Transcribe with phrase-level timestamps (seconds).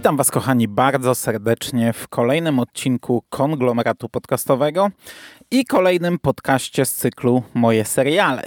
[0.00, 4.90] Witam Was, kochani, bardzo serdecznie w kolejnym odcinku konglomeratu podcastowego
[5.50, 8.42] i kolejnym podcaście z cyklu Moje seriale.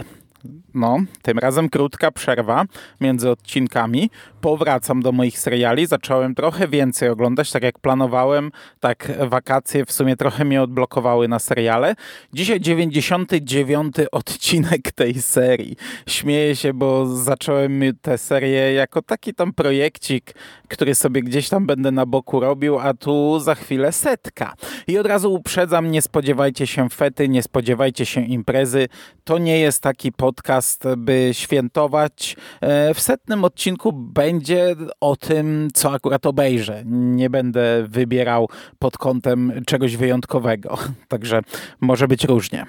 [0.74, 2.66] No, tym razem krótka przerwa
[3.02, 4.10] między odcinkami.
[4.42, 5.86] Powracam do moich seriali.
[5.86, 8.52] Zacząłem trochę więcej oglądać, tak jak planowałem.
[8.80, 11.96] Tak, wakacje w sumie trochę mnie odblokowały na seriale.
[12.34, 15.76] Dzisiaj 99 odcinek tej serii.
[16.08, 20.34] Śmieję się, bo zacząłem tę serię jako taki tam projekcik,
[20.68, 24.54] który sobie gdzieś tam będę na boku robił, a tu za chwilę setka.
[24.88, 28.88] I od razu uprzedzam, nie spodziewajcie się fety, nie spodziewajcie się imprezy.
[29.24, 32.36] To nie jest taki podcast, by świętować.
[32.62, 36.84] E, w setnym odcinku będzie o tym, co akurat obejrzę.
[36.86, 40.78] Nie będę wybierał pod kątem czegoś wyjątkowego.
[41.08, 41.42] Także
[41.82, 42.66] może być różnie.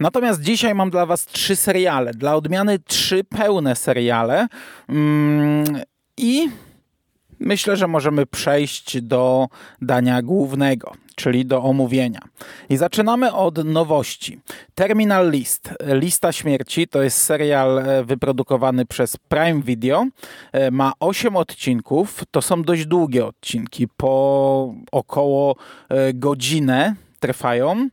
[0.00, 2.14] Natomiast dzisiaj mam dla Was trzy seriale.
[2.14, 4.46] Dla odmiany trzy pełne seriale.
[4.88, 5.64] Mm,
[6.16, 6.48] I
[7.38, 9.48] myślę, że możemy przejść do
[9.82, 12.20] dania głównego, czyli do omówienia.
[12.68, 14.40] I zaczynamy od nowości.
[14.74, 20.06] Terminal List, Lista Śmierci, to jest serial e, wyprodukowany przez Prime Video.
[20.52, 25.56] E, ma 8 odcinków, to są dość długie odcinki, po około
[25.88, 27.88] e, godzinę trwają.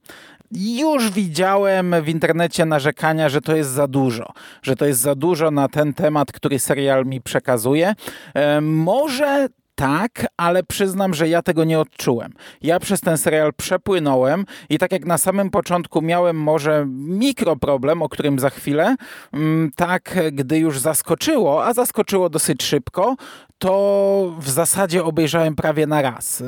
[0.51, 5.51] Już widziałem w internecie narzekania, że to jest za dużo, że to jest za dużo
[5.51, 7.95] na ten temat, który serial mi przekazuje.
[8.61, 9.47] Może
[9.83, 12.33] tak, ale przyznam, że ja tego nie odczułem.
[12.61, 18.09] Ja przez ten serial przepłynąłem i tak jak na samym początku miałem może mikroproblem, o
[18.09, 18.95] którym za chwilę,
[19.33, 23.15] mm, tak gdy już zaskoczyło, a zaskoczyło dosyć szybko,
[23.57, 26.39] to w zasadzie obejrzałem prawie na raz.
[26.39, 26.47] Yy,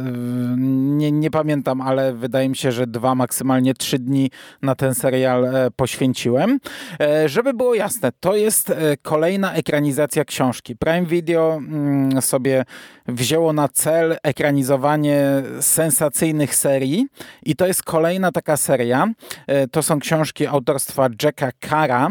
[0.58, 5.46] nie, nie, pamiętam, ale wydaje mi się, że dwa, maksymalnie trzy dni na ten serial
[5.46, 6.60] e, poświęciłem.
[7.02, 10.76] E, żeby było jasne, to jest e, kolejna ekranizacja książki.
[10.76, 12.66] Prime Video mm, sobie
[13.08, 15.22] wzięło na cel ekranizowanie
[15.62, 17.08] sensacyjnych serii
[17.44, 19.08] i to jest kolejna taka seria.
[19.72, 22.10] To są książki autorstwa Jacka Cara,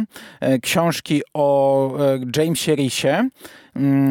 [0.62, 1.90] książki o
[2.36, 3.28] Jamesie Risie,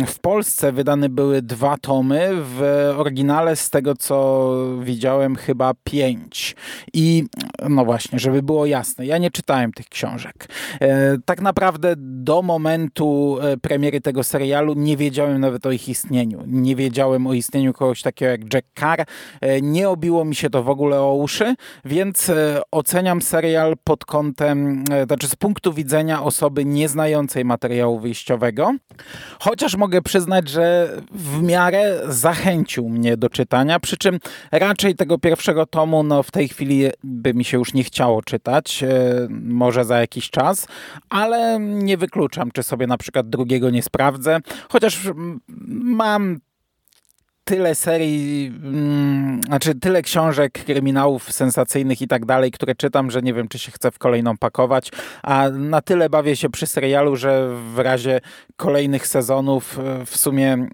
[0.07, 2.61] w Polsce wydane były dwa tomy, w
[2.97, 6.55] oryginale z tego co widziałem chyba pięć.
[6.93, 7.23] I
[7.69, 10.47] no właśnie, żeby było jasne, ja nie czytałem tych książek.
[10.81, 16.43] E, tak naprawdę do momentu e, premiery tego serialu nie wiedziałem nawet o ich istnieniu.
[16.47, 19.05] Nie wiedziałem o istnieniu kogoś takiego jak Jack Carr.
[19.41, 22.31] E, nie obiło mi się to w ogóle o uszy, więc
[22.71, 28.73] oceniam serial pod kątem, znaczy z punktu widzenia osoby nieznającej materiału wyjściowego.
[29.53, 34.19] Chociaż mogę przyznać, że w miarę zachęcił mnie do czytania, przy czym
[34.51, 38.83] raczej tego pierwszego tomu no, w tej chwili by mi się już nie chciało czytać,
[38.83, 38.87] e,
[39.29, 40.67] może za jakiś czas,
[41.09, 44.99] ale nie wykluczam, czy sobie na przykład drugiego nie sprawdzę, chociaż
[45.67, 46.39] mam
[47.53, 53.33] tyle serii, mm, znaczy tyle książek, kryminałów sensacyjnych i tak dalej, które czytam, że nie
[53.33, 54.91] wiem, czy się chcę w kolejną pakować,
[55.23, 58.21] a na tyle bawię się przy serialu, że w razie
[58.55, 60.67] kolejnych sezonów e, w sumie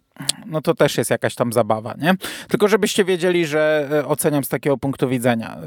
[0.45, 2.13] no to też jest jakaś tam zabawa, nie?
[2.49, 5.57] Tylko żebyście wiedzieli, że e, oceniam z takiego punktu widzenia,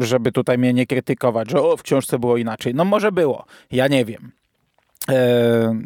[0.00, 2.74] e, żeby tutaj mnie nie krytykować, że o, w książce było inaczej.
[2.74, 4.32] No może było, ja nie wiem.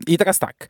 [0.06, 0.68] I teraz tak.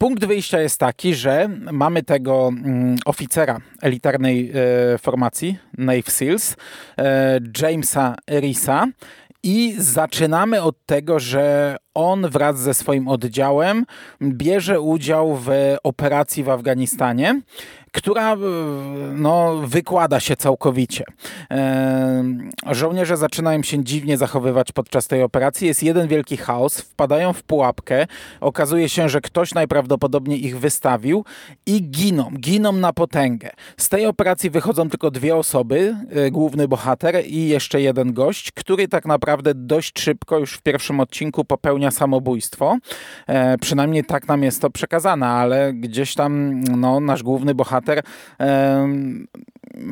[0.00, 4.52] Punkt wyjścia jest taki, że mamy tego mm, oficera elitarnej
[4.94, 6.56] e, formacji Nave Seals,
[6.98, 8.86] e, Jamesa Risa
[9.42, 13.86] i zaczynamy od tego, że on wraz ze swoim oddziałem
[14.22, 15.48] bierze udział w
[15.82, 17.40] operacji w Afganistanie
[17.92, 18.36] która e,
[19.14, 21.04] no, wykłada się całkowicie.
[21.50, 22.24] E,
[22.70, 25.66] żołnierze zaczynają się dziwnie zachowywać podczas tej operacji.
[25.66, 28.06] Jest jeden wielki chaos, wpadają w pułapkę.
[28.40, 31.24] Okazuje się, że ktoś najprawdopodobniej ich wystawił
[31.66, 32.30] i giną.
[32.40, 33.50] Giną na potęgę.
[33.76, 38.88] Z tej operacji wychodzą tylko dwie osoby, e, główny bohater i jeszcze jeden gość, który
[38.88, 42.78] tak naprawdę dość szybko już w pierwszym odcinku popełnia samobójstwo.
[43.60, 48.02] Przynajmniej tak nam jest to przekazane, ale gdzieś tam no, nasz główny bohater bohater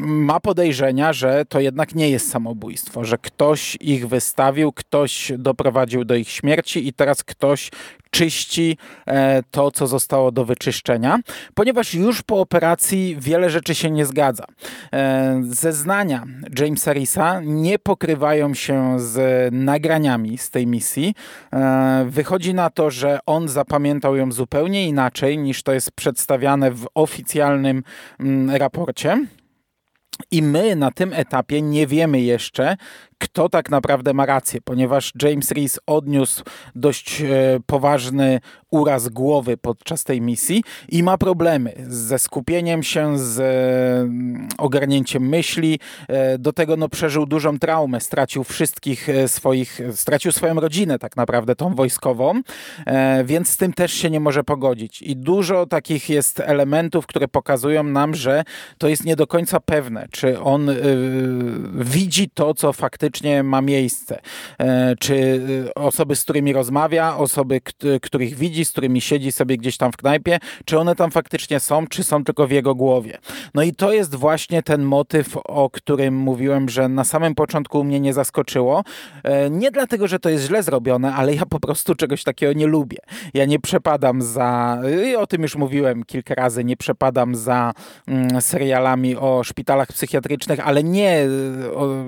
[0.03, 6.15] ma podejrzenia, że to jednak nie jest samobójstwo, że ktoś ich wystawił, ktoś doprowadził do
[6.15, 7.71] ich śmierci i teraz ktoś
[8.11, 11.19] czyści e, to, co zostało do wyczyszczenia,
[11.55, 14.45] ponieważ już po operacji wiele rzeczy się nie zgadza.
[14.93, 16.25] E, zeznania
[16.59, 21.15] Jamesa Risa nie pokrywają się z nagraniami z tej misji.
[21.53, 26.87] E, wychodzi na to, że on zapamiętał ją zupełnie inaczej niż to jest przedstawiane w
[26.95, 27.83] oficjalnym
[28.21, 29.27] mm, raporcie.
[30.31, 32.77] I my na tym etapie nie wiemy jeszcze,
[33.19, 36.45] kto tak naprawdę ma rację, ponieważ James Reese odniósł
[36.75, 37.23] dość
[37.67, 43.41] poważny uraz głowy podczas tej misji i ma problemy ze skupieniem się, z
[44.59, 45.81] ogarnięciem myśli.
[46.39, 51.75] Do tego no, przeżył dużą traumę, stracił wszystkich swoich, stracił swoją rodzinę tak naprawdę, tą
[51.75, 52.41] wojskową,
[53.25, 55.03] więc z tym też się nie może pogodzić.
[55.03, 58.45] I dużo takich jest elementów, które pokazują nam, że
[58.79, 60.71] to jest nie do końca pewne, czy on
[61.75, 63.08] widzi to, co faktycznie
[63.45, 64.21] ma miejsce.
[64.59, 67.61] E, czy y, osoby, z którymi rozmawia, osoby,
[68.03, 71.87] których widzi, z którymi siedzi sobie gdzieś tam w knajpie, czy one tam faktycznie są,
[71.87, 73.19] czy są tylko w jego głowie.
[73.55, 78.01] No i to jest właśnie ten motyw, o którym mówiłem, że na samym początku mnie
[78.01, 78.85] nie zaskoczyło.
[79.25, 82.67] E, nie dlatego, że to jest źle zrobione, ale ja po prostu czegoś takiego nie
[82.67, 82.99] lubię.
[83.35, 87.73] Ja nie przepadam za, i o tym już mówiłem kilka razy, nie przepadam za
[88.07, 91.27] mm, serialami o szpitalach psychiatrycznych, ale nie,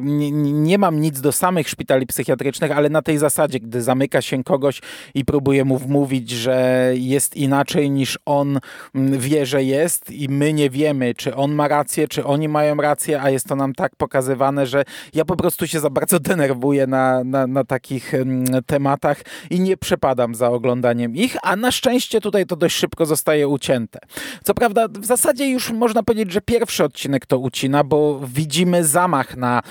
[0.02, 4.44] nie, nie mam nic do samych szpitali psychiatrycznych, ale na tej zasadzie, gdy zamyka się
[4.44, 4.80] kogoś
[5.14, 8.58] i próbuje mu wmówić, że jest inaczej niż on
[8.94, 12.76] mm, wie, że jest i my nie wiemy, czy on ma rację, czy oni mają
[12.76, 14.84] rację, a jest to nam tak pokazywane, że
[15.14, 19.76] ja po prostu się za bardzo denerwuję na, na, na takich mm, tematach i nie
[19.76, 23.98] przepadam za oglądaniem ich, a na szczęście tutaj to dość szybko zostaje ucięte.
[24.44, 29.36] Co prawda w zasadzie już można powiedzieć, że pierwszy odcinek to ucina, bo widzimy zamach
[29.36, 29.62] na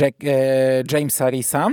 [0.00, 0.28] Jack, e,
[0.92, 1.68] Jamesa Risa.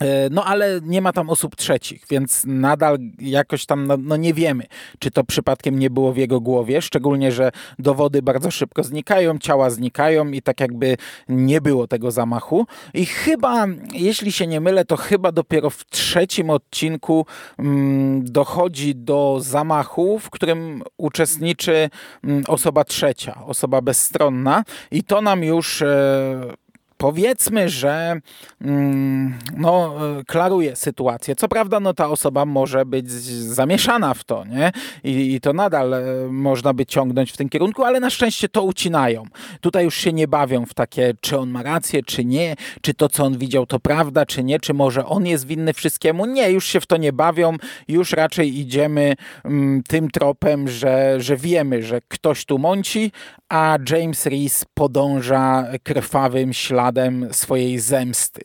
[0.00, 4.34] E, no ale nie ma tam osób trzecich, więc nadal jakoś tam no, no, nie
[4.34, 4.64] wiemy,
[4.98, 9.70] czy to przypadkiem nie było w jego głowie, szczególnie, że dowody bardzo szybko znikają, ciała
[9.70, 10.96] znikają i tak jakby
[11.28, 12.66] nie było tego zamachu.
[12.94, 17.26] I chyba, jeśli się nie mylę, to chyba dopiero w trzecim odcinku
[17.58, 21.90] mm, dochodzi do zamachu, w którym uczestniczy
[22.24, 26.54] mm, osoba trzecia, osoba bezstronna i to nam już e,
[27.00, 28.20] powiedzmy, że
[28.60, 29.94] mm, no,
[30.26, 31.36] klaruje sytuację.
[31.36, 34.72] Co prawda, no, ta osoba może być zamieszana w to, nie?
[35.04, 38.62] I, I, to nadal e, można by ciągnąć w tym kierunku, ale na szczęście to
[38.62, 39.24] ucinają.
[39.60, 43.08] Tutaj już się nie bawią w takie, czy on ma rację, czy nie, czy to,
[43.08, 46.26] co on widział, to prawda, czy nie, czy może on jest winny wszystkiemu.
[46.26, 47.56] Nie, już się w to nie bawią,
[47.88, 49.14] już raczej idziemy
[49.44, 53.12] mm, tym tropem, że, że wiemy, że ktoś tu mąci,
[53.48, 56.89] a James Reese podąża krwawym śladem
[57.32, 58.42] swojej zemsty.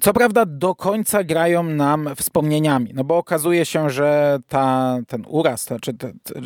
[0.00, 5.64] Co prawda do końca grają nam wspomnieniami, no bo okazuje się, że ta, ten uraz,
[5.64, 5.92] znaczy,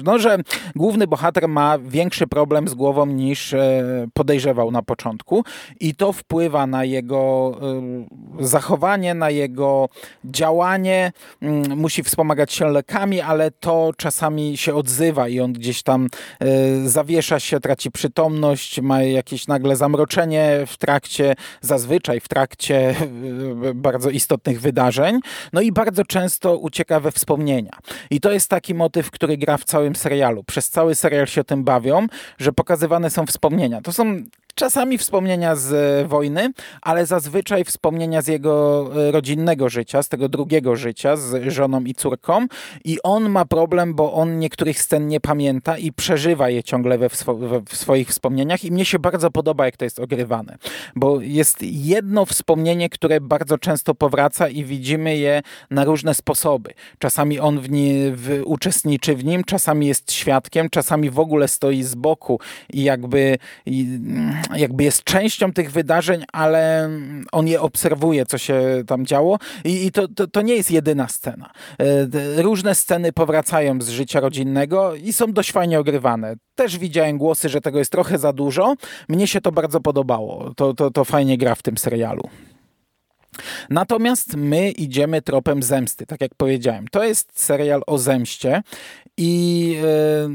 [0.04, 0.38] no, że
[0.76, 5.44] główny bohater ma większy problem z głową niż e, podejrzewał na początku
[5.80, 7.52] i to wpływa na jego
[8.40, 9.88] e, zachowanie, na jego
[10.24, 11.12] działanie.
[11.42, 16.06] Mm, musi wspomagać się lekami, ale to czasami się odzywa i on gdzieś tam
[16.40, 22.94] e, zawiesza się, traci przytomność, ma jakieś nagle zamroczenie w trakcie, zazwyczaj w trakcie
[23.74, 25.20] bardzo istotnych wydarzeń,
[25.52, 27.78] no i bardzo często ucieka we wspomnienia.
[28.10, 30.44] I to jest taki motyw, który gra w całym serialu.
[30.44, 32.06] Przez cały serial się tym bawią,
[32.38, 33.80] że pokazywane są wspomnienia.
[33.80, 34.22] To są
[34.54, 36.52] Czasami wspomnienia z e, wojny,
[36.82, 41.94] ale zazwyczaj wspomnienia z jego e, rodzinnego życia, z tego drugiego życia, z żoną i
[41.94, 42.46] córką.
[42.84, 47.08] I on ma problem, bo on niektórych scen nie pamięta i przeżywa je ciągle we,
[47.68, 48.64] w swoich wspomnieniach.
[48.64, 50.58] I mnie się bardzo podoba, jak to jest ogrywane,
[50.96, 56.70] bo jest jedno wspomnienie, które bardzo często powraca i widzimy je na różne sposoby.
[56.98, 61.82] Czasami on w nie, w, uczestniczy w nim, czasami jest świadkiem, czasami w ogóle stoi
[61.82, 62.40] z boku
[62.72, 63.38] i jakby.
[63.66, 63.86] I,
[64.56, 66.90] jakby jest częścią tych wydarzeń, ale
[67.32, 71.08] on je obserwuje, co się tam działo i, i to, to, to, nie jest jedyna
[71.08, 71.50] scena.
[71.78, 76.34] E, różne sceny powracają z życia rodzinnego i są dość fajnie ogrywane.
[76.54, 78.74] Też widziałem głosy, że tego jest trochę za dużo.
[79.08, 80.54] Mnie się to bardzo podobało.
[80.56, 82.22] To, to, to fajnie gra w tym serialu.
[83.70, 86.88] Natomiast my idziemy tropem zemsty, tak jak powiedziałem.
[86.88, 88.62] To jest serial o zemście
[89.16, 90.28] i e,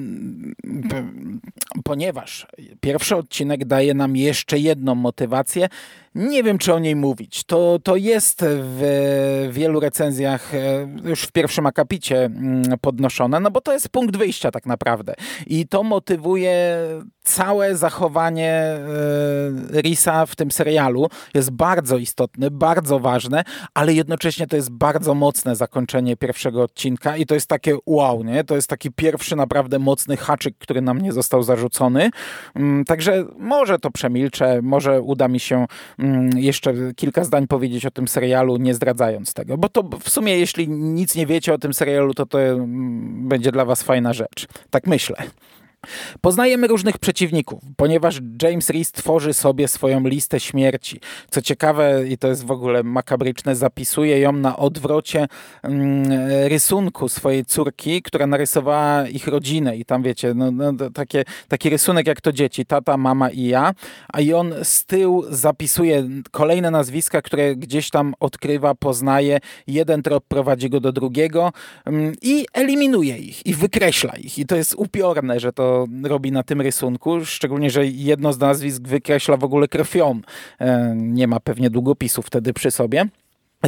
[1.84, 2.48] ponieważ
[2.82, 5.70] pierwszy odcinek daje nam jeszcze jedną motywację,
[6.18, 7.44] nie wiem, czy o niej mówić.
[7.44, 13.62] To, to jest w wielu recenzjach e, już w pierwszym akapicie mm, podnoszone, no bo
[13.62, 15.14] to jest punkt wyjścia tak naprawdę.
[15.48, 16.78] I to motywuje
[17.24, 21.08] całe zachowanie e, Risa w tym serialu.
[21.34, 23.44] Jest bardzo istotne, bardzo ważne,
[23.74, 28.44] ale jednocześnie to jest bardzo mocne zakończenie pierwszego odcinka i to jest takie wow, nie?
[28.44, 32.10] To jest taki pierwszy naprawdę mocny haczyk, który nam nie został zarzucony.
[32.56, 35.66] Mm, także może to przemilczę, może uda mi się
[36.36, 39.58] jeszcze kilka zdań powiedzieć o tym serialu, nie zdradzając tego.
[39.58, 43.52] Bo to w sumie, jeśli nic nie wiecie o tym serialu, to to mm, będzie
[43.52, 44.48] dla was fajna rzecz.
[44.70, 45.18] Tak myślę.
[46.22, 51.00] Poznajemy różnych przeciwników, ponieważ James Reese tworzy sobie swoją listę śmierci.
[51.31, 55.27] Co ciekawe, i to jest w ogóle makabryczne, zapisuje ją na odwrocie
[55.63, 56.03] mm,
[56.48, 59.77] rysunku swojej córki, która narysowała ich rodzinę.
[59.77, 63.74] I tam wiecie, no, no, takie, taki rysunek jak to dzieci, tata, mama i ja.
[64.13, 69.39] A i on z tyłu zapisuje kolejne nazwiska, które gdzieś tam odkrywa, poznaje.
[69.67, 71.51] Jeden trop prowadzi go do drugiego
[71.86, 74.39] mm, i eliminuje ich i wykreśla ich.
[74.39, 75.67] I to jest upiorne, że to
[76.04, 80.22] robi na tym rysunku, szczególnie, że jedno z nazwisk wykreśla w ogóle krwią.
[80.60, 83.06] E, nie ma pewnie długopisu wtedy przy sobie.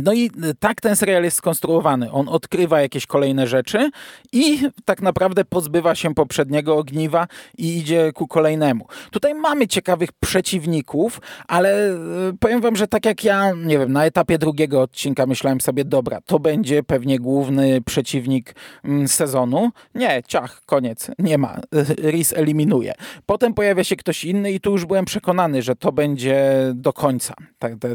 [0.03, 2.11] No i tak ten serial jest skonstruowany.
[2.11, 3.89] On odkrywa jakieś kolejne rzeczy
[4.33, 7.27] i tak naprawdę pozbywa się poprzedniego ogniwa
[7.57, 8.87] i idzie ku kolejnemu.
[9.11, 11.97] Tutaj mamy ciekawych przeciwników, ale e,
[12.39, 16.21] powiem wam, że tak jak ja, nie wiem, na etapie drugiego odcinka myślałem sobie, dobra,
[16.25, 19.69] to będzie pewnie główny przeciwnik mm, sezonu.
[19.95, 21.59] Nie, ciach, koniec, nie ma.
[22.11, 22.93] Riz eliminuje.
[23.25, 27.33] Potem pojawia się ktoś inny i tu już byłem przekonany, że to będzie do końca.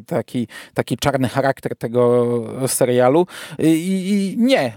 [0.06, 2.26] Taki, taki czarny charakter tego
[2.66, 3.26] serialu
[3.58, 3.68] i,
[4.08, 4.72] i nie.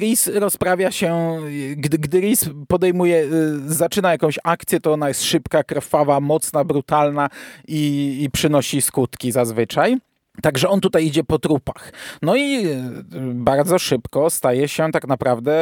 [0.00, 1.38] Riz rozprawia się,
[1.76, 7.28] gdy, gdy Riz podejmuje, y, zaczyna jakąś akcję, to ona jest szybka, krwawa, mocna, brutalna
[7.68, 9.96] i, i przynosi skutki zazwyczaj.
[10.42, 11.92] Także on tutaj idzie po trupach.
[12.22, 12.92] No i e,
[13.34, 15.52] bardzo szybko staje się tak naprawdę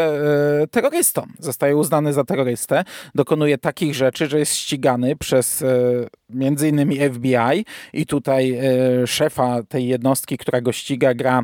[0.63, 1.27] e, terrorystą.
[1.39, 2.85] Zostaje uznany za terrorystę.
[3.15, 5.65] Dokonuje takich rzeczy, że jest ścigany przez
[6.35, 8.61] między innymi FBI i tutaj
[9.07, 11.43] szefa tej jednostki, która go ściga, gra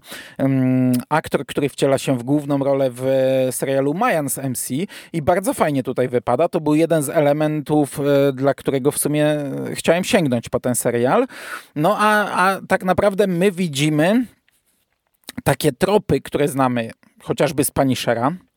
[1.09, 3.05] aktor, który wciela się w główną rolę w
[3.51, 4.71] serialu Mayans MC
[5.13, 6.49] i bardzo fajnie tutaj wypada.
[6.49, 8.01] To był jeden z elementów,
[8.33, 9.37] dla którego w sumie
[9.75, 11.27] chciałem sięgnąć po ten serial.
[11.77, 14.27] No a, a tak naprawdę my widzimy
[15.45, 16.91] takie tropy, które znamy
[17.23, 18.50] chociażby z Punishera, E,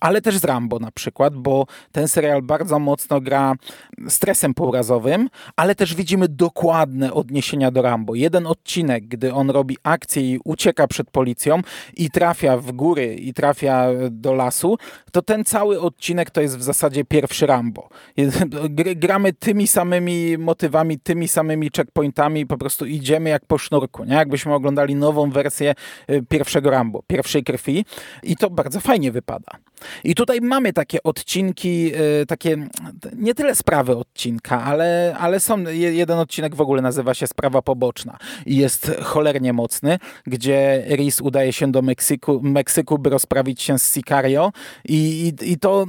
[0.00, 3.54] ale też z Rambo na przykład, bo ten serial bardzo mocno gra
[4.08, 8.14] stresem pourazowym, ale też widzimy dokładne odniesienia do Rambo.
[8.14, 11.60] Jeden odcinek, gdy on robi akcję i ucieka przed policją
[11.96, 14.76] i trafia w góry i trafia do lasu,
[15.12, 17.88] to ten cały odcinek to jest w zasadzie pierwszy Rambo.
[18.96, 24.14] Gramy tymi samymi motywami, tymi samymi checkpointami, po prostu idziemy jak po sznurku, nie?
[24.14, 25.74] jakbyśmy oglądali nową wersję
[26.06, 27.84] e, pierwszego Rambo, pierwszej krwi
[28.22, 29.33] i to bardzo fajnie wypada.
[30.04, 32.68] I tutaj mamy takie odcinki, y, takie
[33.16, 38.18] nie tyle sprawy odcinka, ale, ale są, jeden odcinek w ogóle nazywa się Sprawa Poboczna
[38.46, 43.94] i jest cholernie mocny, gdzie Riz udaje się do Meksyku, Meksyku by rozprawić się z
[43.94, 44.52] Sicario
[44.84, 45.86] i, i, i to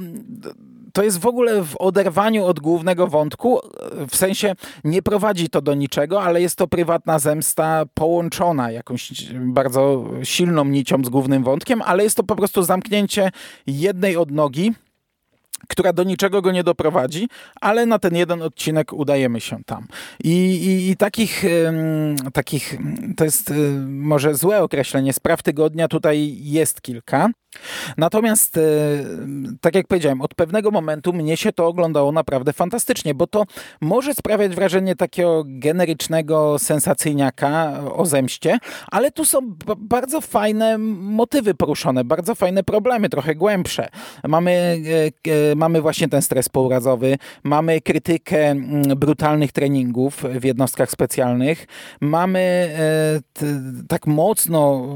[0.96, 3.60] to jest w ogóle w oderwaniu od głównego wątku,
[4.08, 10.04] w sensie nie prowadzi to do niczego, ale jest to prywatna zemsta połączona jakąś bardzo
[10.22, 13.30] silną nicią z głównym wątkiem, ale jest to po prostu zamknięcie
[13.66, 14.74] jednej odnogi
[15.68, 17.28] która do niczego go nie doprowadzi,
[17.60, 19.86] ale na ten jeden odcinek udajemy się tam.
[20.24, 21.44] I, i, i takich,
[22.32, 22.78] takich,
[23.16, 23.54] to jest y,
[23.86, 27.28] może złe określenie, spraw tygodnia tutaj jest kilka.
[27.96, 28.60] Natomiast, e,
[29.60, 33.44] tak jak powiedziałem, od pewnego momentu mnie się to oglądało naprawdę fantastycznie, bo to
[33.80, 38.58] może sprawiać wrażenie takiego generycznego sensacyjniaka o zemście,
[38.90, 39.38] ale tu są
[39.78, 43.88] bardzo fajne motywy poruszone, bardzo fajne problemy, trochę głębsze.
[44.24, 44.80] Mamy,
[45.26, 48.54] e, e, mamy właśnie ten stres pourazowy, mamy krytykę
[48.96, 51.66] brutalnych treningów w jednostkach specjalnych,
[52.00, 52.46] mamy
[53.88, 54.88] tak mocno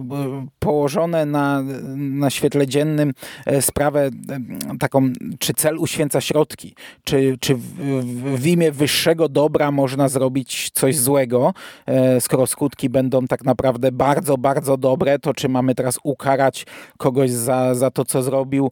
[0.58, 1.62] położone na,
[1.96, 3.12] na świecie świetle dziennym
[3.46, 7.62] e, sprawę e, taką, czy cel uświęca środki, czy, czy w,
[8.36, 11.54] w imię wyższego dobra można zrobić coś złego,
[11.86, 16.66] e, skoro skutki będą tak naprawdę bardzo, bardzo dobre, to czy mamy teraz ukarać
[16.98, 18.70] kogoś za, za to, co zrobił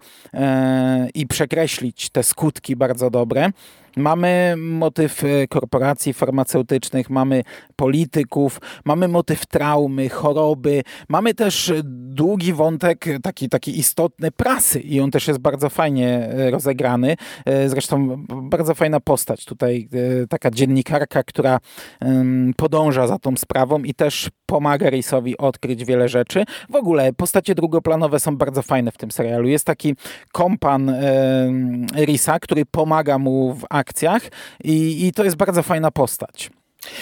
[1.14, 3.50] i przekreślić te skutki bardzo dobre.
[3.96, 7.42] Mamy motyw e, korporacji farmaceutycznych, mamy
[7.76, 15.10] polityków, mamy motyw traumy, choroby, mamy też długi wątek, taki, taki istotny prasy i on
[15.10, 17.16] też jest bardzo fajnie e, rozegrany.
[17.44, 19.88] E, zresztą bardzo fajna postać tutaj,
[20.28, 21.58] taka dziennikarka, która
[22.56, 26.44] podąża za tą sprawą i też pomaga Risowi odkryć wiele rzeczy.
[26.70, 29.48] W ogóle postacie drugoplanowe są bardzo fajne w tym serialu.
[29.48, 29.94] Jest taki
[30.32, 30.94] kompan
[31.96, 34.22] Risa, który pomaga mu w akcjach
[34.64, 36.50] i, i to jest bardzo fajna postać.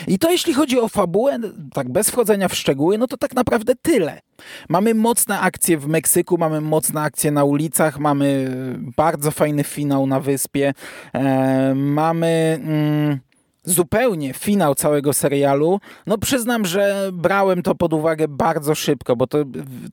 [0.06, 1.38] I to jeśli chodzi o fabułę,
[1.72, 4.20] tak bez wchodzenia w szczegóły, no to tak naprawdę tyle.
[4.68, 8.50] Mamy mocne akcje w Meksyku, mamy mocne akcje na ulicach, mamy
[8.96, 10.74] bardzo fajny finał na wyspie,
[11.12, 12.60] e, mamy...
[12.62, 13.25] Mm,
[13.66, 19.38] zupełnie finał całego serialu, no przyznam, że brałem to pod uwagę bardzo szybko, bo to,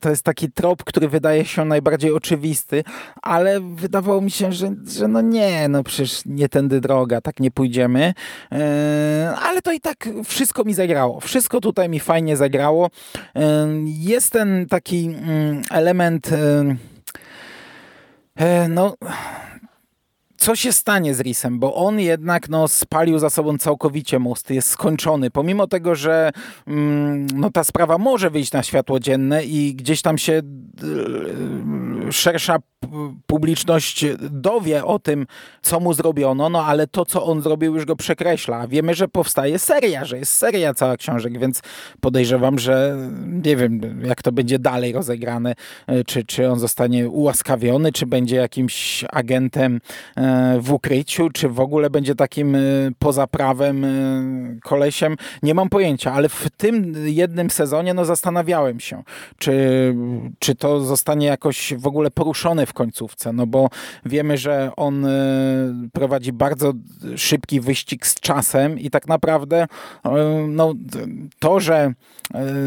[0.00, 2.84] to jest taki trop, który wydaje się najbardziej oczywisty,
[3.22, 7.50] ale wydawało mi się, że, że no nie, no przecież nie tędy droga, tak nie
[7.50, 8.14] pójdziemy.
[8.52, 11.20] E, ale to i tak wszystko mi zagrało.
[11.20, 12.90] Wszystko tutaj mi fajnie zagrało.
[13.36, 16.76] E, jest ten taki mm, element e,
[18.68, 18.96] no
[20.44, 24.68] co się stanie z Risem, bo on jednak no, spalił za sobą całkowicie most, jest
[24.68, 25.30] skończony.
[25.30, 26.30] Pomimo tego, że
[26.66, 30.32] mm, no, ta sprawa może wyjść na światło dzienne i gdzieś tam się
[32.02, 32.58] yy, szersza
[33.26, 35.26] publiczność dowie o tym,
[35.62, 38.68] co mu zrobiono, no ale to, co on zrobił, już go przekreśla.
[38.68, 41.60] Wiemy, że powstaje seria, że jest seria cała książek, więc
[42.00, 42.96] podejrzewam, że
[43.26, 45.54] nie wiem, jak to będzie dalej rozegrane,
[45.86, 49.80] e, czy, czy on zostanie ułaskawiony, czy będzie jakimś agentem
[50.16, 52.58] e, w ukryciu, czy w ogóle będzie takim e,
[52.98, 53.86] poza prawem
[54.62, 55.16] kolesiem.
[55.42, 59.02] Nie mam pojęcia, ale w tym jednym sezonie no zastanawiałem się,
[59.38, 59.94] czy,
[60.38, 63.68] czy to zostanie jakoś w ogóle poruszone w końcówce, no bo
[64.06, 65.10] wiemy, że on e,
[65.92, 66.72] prowadzi bardzo
[67.16, 69.66] szybki wyścig z czasem i tak naprawdę
[70.48, 70.74] no,
[71.38, 71.92] to, że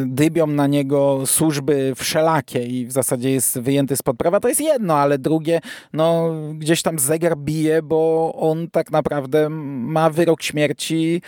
[0.05, 4.95] dybią na niego służby wszelakie i w zasadzie jest wyjęty spod prawa, to jest jedno,
[4.95, 5.59] ale drugie,
[5.93, 11.21] no gdzieś tam zegar bije, bo on tak naprawdę ma wyrok śmierci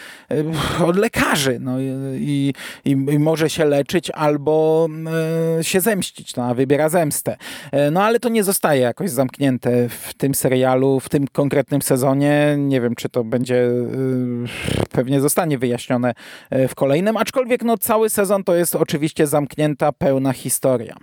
[0.85, 1.79] od lekarzy no,
[2.15, 2.53] i,
[2.85, 4.87] i, i może się leczyć albo
[5.61, 7.37] się zemścić, no, a wybiera zemstę.
[7.91, 12.55] No ale to nie zostaje jakoś zamknięte w tym serialu, w tym konkretnym sezonie.
[12.57, 13.69] Nie wiem, czy to będzie,
[14.91, 16.13] pewnie zostanie wyjaśnione
[16.51, 20.95] w kolejnym, aczkolwiek no, cały sezon to jest oczywiście zamknięta, pełna historia.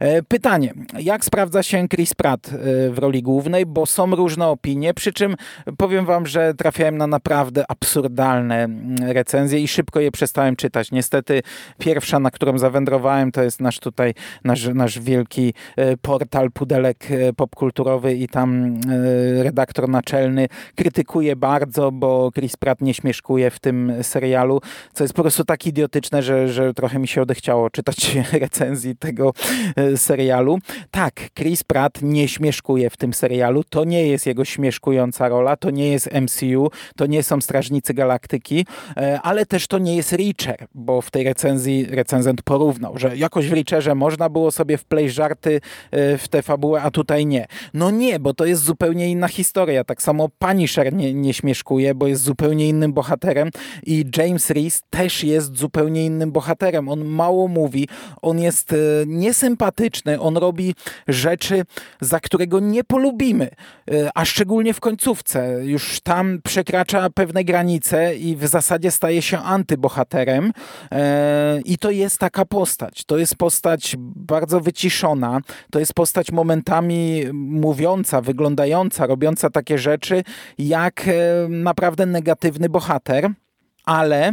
[0.00, 2.50] E, pytanie, jak sprawdza się Chris Pratt
[2.90, 5.36] w roli głównej, bo są różne opinie, przy czym
[5.76, 10.92] powiem wam, że trafiałem na naprawdę absurdalne mm, recenzje i szybko je przestałem czytać.
[10.92, 11.42] Niestety
[11.78, 15.54] pierwsza, na którą zawędrowałem, to jest nasz tutaj, nasz, nasz wielki
[16.02, 23.50] portal Pudelek popkulturowy i tam e, redaktor naczelny krytykuje bardzo, bo Chris Pratt nie śmieszkuje
[23.50, 24.60] w tym serialu,
[24.92, 29.32] co jest po prostu tak idiotyczne, że, że trochę mi się odechciało czytać recenzji tego
[29.76, 30.58] e, serialu.
[30.90, 35.70] Tak, Chris Pratt nie śmieszkuje w tym serialu, to nie jest jego śmieszkująca rola, to
[35.70, 40.66] nie jest MCU, to nie są Strażnicy Galaktyki, e, ale też to nie jest Reacher,
[40.74, 45.60] bo w tej recenzji recenzent porównał, że jakoś w Reacherze można było sobie wpleść żarty
[45.92, 47.46] w tę fabułę, a tutaj nie.
[47.74, 49.84] No nie, bo to jest zupełnie inna historia.
[49.84, 53.50] Tak samo Punisher nie, nie śmieszkuje, bo jest zupełnie innym bohaterem
[53.86, 56.88] i James Reese też jest zupełnie innym bohaterem.
[56.88, 57.88] On mało mówi,
[58.22, 60.74] on jest e, niesympatyczny, on robi
[61.08, 61.62] rzeczy,
[62.00, 63.44] za którego nie polubimy,
[63.90, 64.43] e, a szczególnie
[64.74, 65.64] w końcówce.
[65.64, 70.52] Już tam przekracza pewne granice i w zasadzie staje się antybohaterem
[70.92, 73.04] e, i to jest taka postać.
[73.04, 80.22] To jest postać bardzo wyciszona, to jest postać momentami mówiąca, wyglądająca, robiąca takie rzeczy,
[80.58, 81.12] jak e,
[81.48, 83.30] naprawdę negatywny bohater,
[83.84, 84.32] ale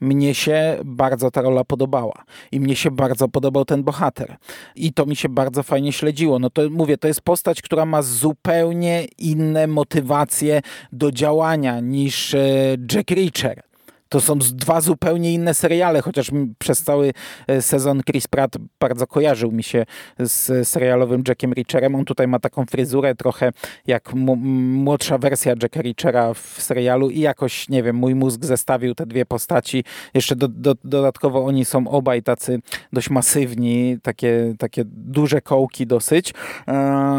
[0.00, 4.36] mnie się bardzo ta rola podobała i mnie się bardzo podobał ten bohater.
[4.76, 6.38] I to mi się bardzo fajnie śledziło.
[6.38, 10.60] No to mówię, to jest postać, która ma zupełnie inne motywacje
[10.92, 13.67] do działania niż e, Jack Reacher.
[14.08, 17.12] To są dwa zupełnie inne seriale, chociaż przez cały
[17.46, 19.86] e, sezon Chris Pratt bardzo kojarzył mi się
[20.18, 21.94] z serialowym Jackiem Reacherem.
[21.94, 23.52] On tutaj ma taką fryzurę trochę
[23.86, 29.06] jak młodsza wersja Jacka Reachera w serialu i jakoś, nie wiem, mój mózg zestawił te
[29.06, 29.84] dwie postaci.
[30.14, 32.58] Jeszcze do, do, dodatkowo oni są obaj tacy
[32.92, 36.34] dość masywni, takie, takie duże kołki dosyć,
[36.68, 36.72] e,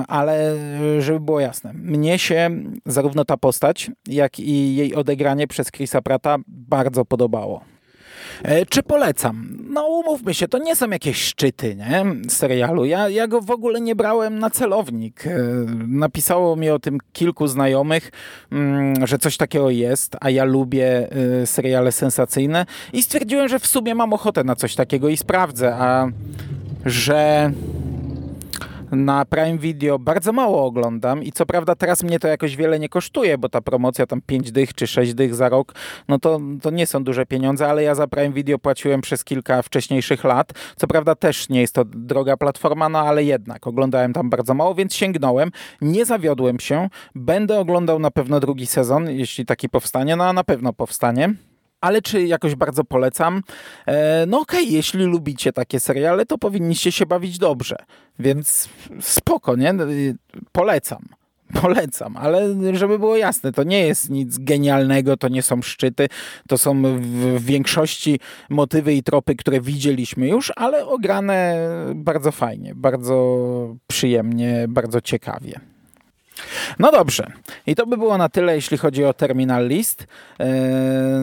[0.08, 0.56] ale
[1.00, 2.50] żeby było jasne, mnie się
[2.86, 7.62] zarówno ta postać, jak i jej odegranie przez Chrisa Prata bardzo podobało.
[8.44, 9.58] E, czy polecam?
[9.70, 12.06] No umówmy się, to nie są jakieś szczyty nie?
[12.30, 12.86] serialu.
[12.86, 15.28] Ja, ja go w ogóle nie brałem na celownik.
[15.28, 15.40] E,
[15.88, 18.12] napisało mi o tym kilku znajomych,
[18.52, 21.10] mm, że coś takiego jest, a ja lubię
[21.42, 25.76] e, seriale sensacyjne i stwierdziłem, że w sumie mam ochotę na coś takiego i sprawdzę,
[25.76, 26.08] a
[26.86, 27.52] że
[28.92, 32.90] na Prime Video bardzo mało oglądam i co prawda teraz mnie to jakoś wiele nie
[32.90, 35.74] kosztuje, bo ta promocja tam 5 dych czy 6 dych za rok,
[36.08, 39.62] no to, to nie są duże pieniądze, ale ja za Prime Video płaciłem przez kilka
[39.62, 40.54] wcześniejszych lat.
[40.76, 44.76] Co prawda też nie jest to droga platforma, no ale jednak oglądałem tam bardzo mało,
[44.76, 45.52] więc sięgnąłem.
[45.82, 46.90] Nie zawiodłem się.
[47.16, 51.34] Będę oglądał na pewno drugi sezon, jeśli taki powstanie, no a na pewno powstanie
[51.82, 53.42] ale czy jakoś bardzo polecam?
[53.86, 57.76] E, no okej, okay, jeśli lubicie takie seriale, to powinniście się bawić dobrze,
[58.20, 59.74] więc spoko, nie?
[60.52, 61.20] Polecam.
[61.62, 66.08] polecam, ale żeby było jasne, to nie jest nic genialnego, to nie są szczyty,
[66.48, 66.82] to są
[67.36, 71.58] w większości motywy i tropy, które widzieliśmy już, ale ograne
[71.96, 75.60] bardzo fajnie, bardzo przyjemnie, bardzo ciekawie.
[76.80, 77.32] No dobrze.
[77.68, 80.08] I to by było na tyle, jeśli chodzi o Terminal List.
[80.40, 80.46] E,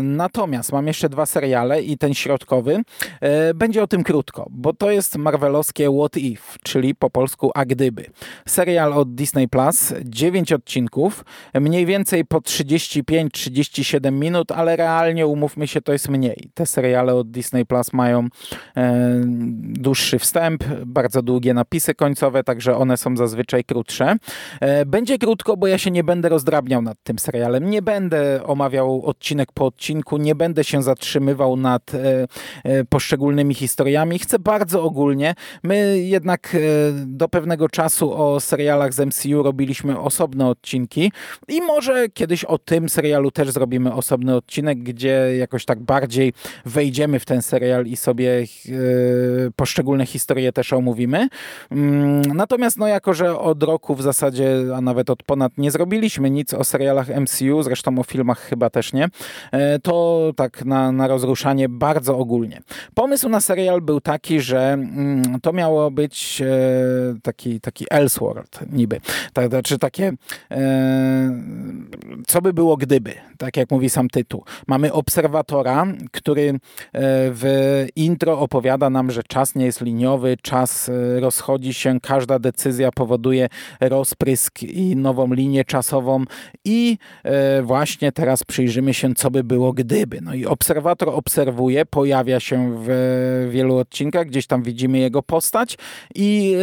[0.02, 2.82] natomiast mam jeszcze dwa seriale i ten środkowy
[3.20, 7.64] e, będzie o tym krótko, bo to jest marvelowskie What If, czyli po polsku A
[7.64, 8.04] Gdyby.
[8.46, 11.24] Serial od Disney Plus, 9 odcinków,
[11.54, 16.50] mniej więcej po 35-37 minut, ale realnie umówmy się, to jest mniej.
[16.54, 18.28] Te seriale od Disney Plus mają
[18.76, 19.20] e,
[19.60, 24.16] dłuższy wstęp, bardzo długie napisy końcowe, także one są zazwyczaj krótsze.
[24.86, 27.70] Będzie będzie krótko, bo ja się nie będę rozdrabniał nad tym serialem.
[27.70, 32.26] Nie będę omawiał odcinek po odcinku, nie będę się zatrzymywał nad e,
[32.64, 34.18] e, poszczególnymi historiami.
[34.18, 35.34] Chcę bardzo ogólnie.
[35.62, 36.58] My jednak e,
[37.06, 41.12] do pewnego czasu o serialach z MCU robiliśmy osobne odcinki
[41.48, 46.32] i może kiedyś o tym serialu też zrobimy osobny odcinek, gdzie jakoś tak bardziej
[46.64, 48.44] wejdziemy w ten serial i sobie e,
[49.56, 51.28] poszczególne historie też omówimy.
[51.70, 55.70] Mm, natomiast no jako, że od roku w zasadzie, a nawet nawet od ponad nie
[55.70, 59.08] zrobiliśmy nic o serialach MCU, zresztą o filmach chyba też nie,
[59.52, 62.62] e, to tak na, na rozruszanie bardzo ogólnie.
[62.94, 66.46] Pomysł na serial był taki, że mm, to miało być e,
[67.22, 69.00] taki, taki Elseworld niby.
[69.32, 70.12] Tak, znaczy takie
[70.50, 71.42] e,
[72.26, 74.44] co by było gdyby, tak jak mówi sam tytuł.
[74.66, 76.58] Mamy obserwatora, który
[77.30, 83.48] w intro opowiada nam, że czas nie jest liniowy, czas rozchodzi się, każda decyzja powoduje
[83.80, 86.24] rozprysk i nową linię czasową
[86.64, 90.20] i e, właśnie teraz przyjrzymy się, co by było gdyby.
[90.20, 95.78] No i obserwator obserwuje, pojawia się w wielu odcinkach, gdzieś tam widzimy jego postać
[96.14, 96.56] i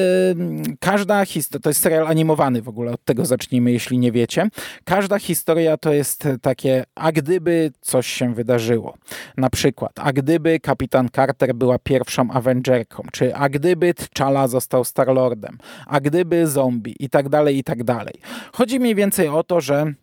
[0.71, 4.49] e, każda historia, to jest serial animowany w ogóle, od tego zacznijmy, jeśli nie wiecie.
[4.83, 8.97] Każda historia to jest takie, a gdyby coś się wydarzyło.
[9.37, 15.57] Na przykład, a gdyby kapitan Carter była pierwszą Avengerką, czy a gdyby T'Challa został Starlordem,
[15.87, 18.12] a gdyby zombie i tak dalej, i tak dalej.
[18.53, 19.93] Chodzi mniej więcej o to, że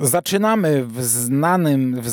[0.00, 2.08] zaczynamy w, znanym, w,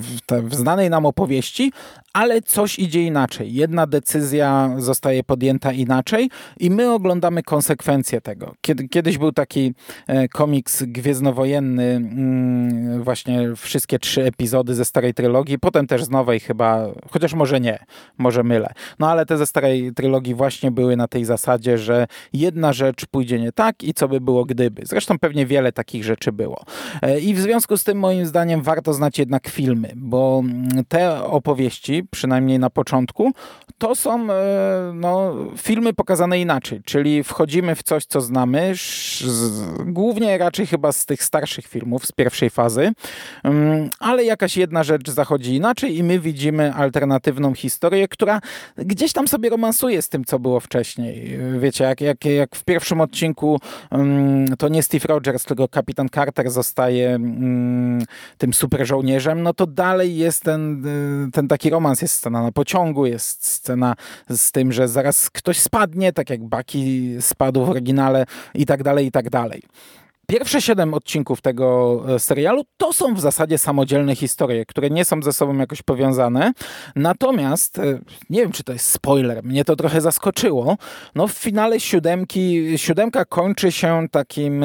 [0.00, 1.72] w, w, znanej nam opowieści,
[2.12, 3.54] ale coś idzie inaczej.
[3.54, 8.54] Jedna decyzja zostaje podjęta inaczej i my oglądamy konsekwencje tego.
[8.60, 9.74] Kiedy, kiedyś był taki
[10.06, 16.40] e, komiks gwiezdnowojenny, mm, właśnie wszystkie trzy epizody ze starej trylogii, potem też z nowej
[16.40, 17.78] chyba, chociaż może nie,
[18.18, 18.72] może mylę.
[18.98, 23.40] No ale te ze starej trylogii właśnie były na tej zasadzie, że jedna rzecz pójdzie
[23.40, 24.82] nie tak i co by było gdyby.
[24.84, 26.64] Zresztą pewnie wiele takich rzeczy było.
[27.02, 31.24] E, I w związku z tym moim zdaniem warto znać jednak filmy, bo mm, te
[31.24, 33.32] opowieści przynajmniej na początku,
[33.78, 38.72] to są e, no, filmy pokazane inaczej, czyli wchodzimy w coś, co znamy,
[39.86, 42.92] głównie raczej chyba z tych starszych filmów, z pierwszej fazy,
[43.44, 48.40] mm, ale jakaś jedna rzecz zachodzi inaczej i my widzimy alternatywną historię, która
[48.76, 51.38] gdzieś tam sobie romansuje z tym, co było wcześniej.
[51.58, 56.50] Wiecie, jak, jak, jak w pierwszym odcinku mm, to nie Steve Rogers, tylko kapitan Carter
[56.50, 58.02] zostaje mm,
[58.38, 62.52] tym super żołnierzem, no to dalej jest ten, e, ten taki romans jest scena na
[62.52, 63.94] pociągu, jest scena
[64.30, 69.06] z tym, że zaraz ktoś spadnie, tak jak Baki spadł w oryginale i tak dalej,
[69.06, 69.62] i tak dalej.
[70.26, 75.22] Pierwsze siedem odcinków tego e, serialu to są w zasadzie samodzielne historie, które nie są
[75.22, 76.52] ze sobą jakoś powiązane.
[76.96, 77.98] Natomiast, e,
[78.30, 80.76] nie wiem czy to jest spoiler, mnie to trochę zaskoczyło.
[81.14, 84.64] No w finale siódemki, siódemka kończy się takim,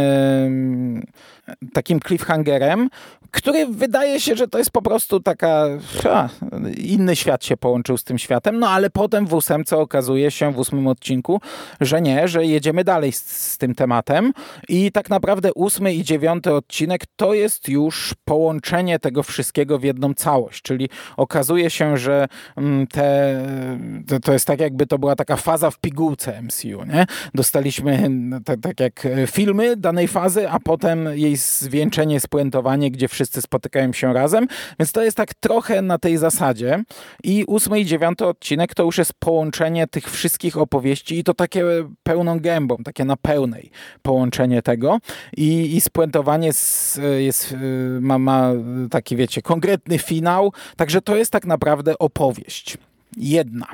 [1.73, 2.89] takim cliffhangerem,
[3.31, 5.65] który wydaje się, że to jest po prostu taka,
[6.03, 6.29] ha,
[6.77, 10.59] inny świat się połączył z tym światem, no ale potem w ósemce okazuje się, w
[10.59, 11.41] ósmym odcinku,
[11.81, 14.33] że nie, że jedziemy dalej z, z tym tematem
[14.69, 20.13] i tak naprawdę ósmy i dziewiąty odcinek to jest już połączenie tego wszystkiego w jedną
[20.13, 23.39] całość, czyli okazuje się, że mm, te,
[24.07, 27.05] to, to jest tak jakby to była taka faza w pigułce MCU, nie?
[27.33, 28.09] Dostaliśmy
[28.45, 34.13] tak, tak jak filmy danej fazy, a potem jej zwieńczenie, spuentowanie, gdzie wszyscy spotykają się
[34.13, 34.47] razem,
[34.79, 36.83] więc to jest tak trochę na tej zasadzie
[37.23, 41.63] i ósmy i dziewiąty odcinek to już jest połączenie tych wszystkich opowieści i to takie
[42.03, 43.71] pełną gębą, takie na pełnej
[44.01, 44.99] połączenie tego
[45.37, 47.55] i, i spuentowanie jest, jest,
[48.01, 48.51] ma, ma
[48.91, 52.77] taki, wiecie, konkretny finał, także to jest tak naprawdę opowieść.
[53.17, 53.67] Jedna.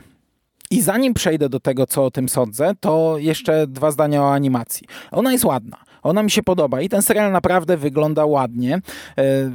[0.71, 4.88] I zanim przejdę do tego, co o tym sądzę, to jeszcze dwa zdania o animacji.
[5.12, 5.78] Ona jest ładna.
[6.06, 8.80] Ona mi się podoba i ten serial naprawdę wygląda ładnie.
[9.18, 9.52] E,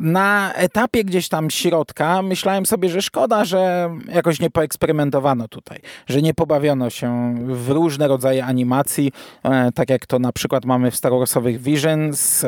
[0.00, 6.22] na etapie gdzieś tam środka myślałem sobie, że szkoda, że jakoś nie poeksperymentowano tutaj, że
[6.22, 10.96] nie pobawiono się w różne rodzaje animacji, e, tak jak to na przykład mamy w
[10.96, 12.46] Star Warsowych Visions,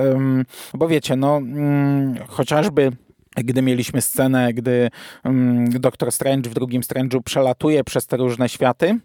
[0.75, 2.93] bo wiecie, no mm, chociażby
[3.37, 4.91] gdy mieliśmy scenę, gdy
[5.25, 8.99] um, Doktor Strange w drugim Strange'u przelatuje przez te różne światy,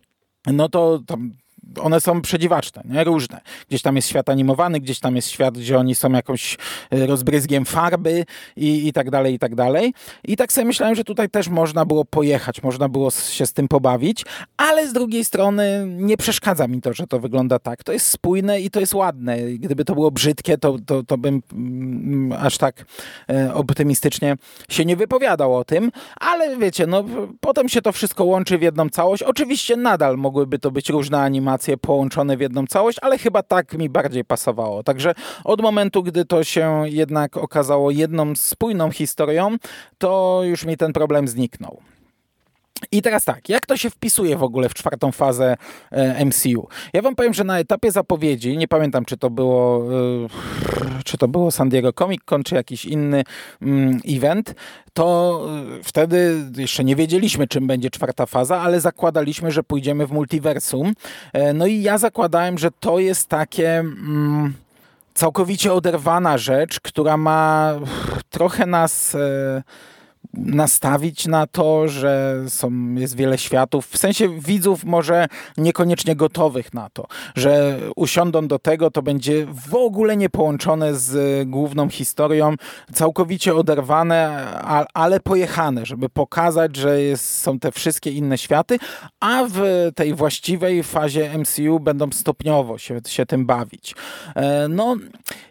[0.48, 1.32] no to tam
[1.82, 3.04] one są przedziwaczne, nie?
[3.04, 3.42] różne.
[3.70, 6.58] Gdzieś tam jest świat animowany, gdzieś tam jest świat, gdzie oni są jakąś
[6.92, 9.94] e, rozbryzgiem farby i, i tak dalej, i tak dalej.
[10.24, 13.68] I tak sobie myślałem, że tutaj też można było pojechać, można było się z tym
[13.68, 14.26] pobawić,
[14.58, 17.84] ale z drugiej strony nie przeszkadza mi to, że to wygląda tak.
[17.84, 19.38] To jest spójne i to jest ładne.
[19.42, 22.86] Gdyby to było brzydkie, to, to, to bym mm, aż tak
[23.30, 24.36] e, optymistycznie
[24.70, 27.04] się nie wypowiadał o tym, ale wiecie, no
[27.40, 29.24] potem się to wszystko łączy w jedną całość.
[29.24, 33.74] Oczywiście nadal mogłyby to być różne animacje, animacje połączone w jedną całość, ale chyba tak
[33.74, 34.84] mi bardziej pasowało.
[34.84, 39.58] Także od momentu, gdy to się jednak okazało jedną spójną historią,
[39.98, 41.82] to już mi ten problem zniknął.
[42.92, 45.58] I teraz tak, jak to się wpisuje w ogóle w czwartą fazę
[45.92, 46.68] e, MCU?
[46.94, 51.28] Ja wam powiem, że na etapie zapowiedzi, nie pamiętam czy to było e, czy to
[51.28, 53.24] było San Diego Comic Con, czy jakiś inny
[53.62, 54.56] mm, event,
[54.94, 55.42] to
[55.80, 60.94] e, wtedy jeszcze nie wiedzieliśmy, czym będzie czwarta faza, ale zakładaliśmy, że pójdziemy w multiversum.
[61.54, 63.80] No i ja zakładałem, że to jest takie...
[63.80, 64.54] Mm,
[65.14, 67.74] całkowicie oderwana rzecz, która ma
[68.30, 69.18] trochę nas
[70.34, 76.90] nastawić na to, że są, jest wiele światów, w sensie widzów może niekoniecznie gotowych na
[76.90, 82.56] to, że usiądą do tego, to będzie w ogóle nie połączone z główną historią,
[82.94, 84.46] całkowicie oderwane,
[84.94, 88.78] ale pojechane, żeby pokazać, że jest, są te wszystkie inne światy,
[89.20, 93.96] a w tej właściwej fazie MCU będą stopniowo się, się tym bawić.
[94.36, 94.96] E, no,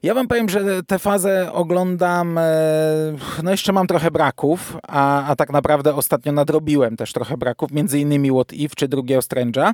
[0.03, 2.43] ja wam powiem, że tę fazę oglądam, e,
[3.43, 8.01] no jeszcze mam trochę braków, a, a tak naprawdę ostatnio nadrobiłem też trochę braków, między
[8.01, 9.73] innymi What If czy drugiego Strange'a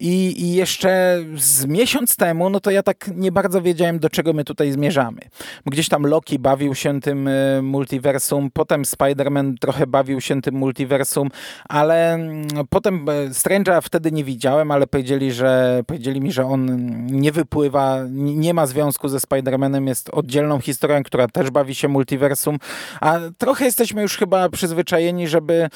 [0.00, 4.32] I, i jeszcze z miesiąc temu, no to ja tak nie bardzo wiedziałem, do czego
[4.32, 5.20] my tutaj zmierzamy.
[5.66, 11.28] Gdzieś tam Loki bawił się tym y, multiversum, potem Spider-Man trochę bawił się tym multiversum,
[11.68, 16.66] ale mm, potem y, Strange'a wtedy nie widziałem, ale powiedzieli, że powiedzieli mi, że on
[17.06, 22.58] nie wypływa, nie ma związku ze Spider-Manem, jest oddzielną historią, która też bawi się multiversum,
[23.00, 25.68] a trochę jesteśmy już chyba chyba przyzwyczajeni, żeby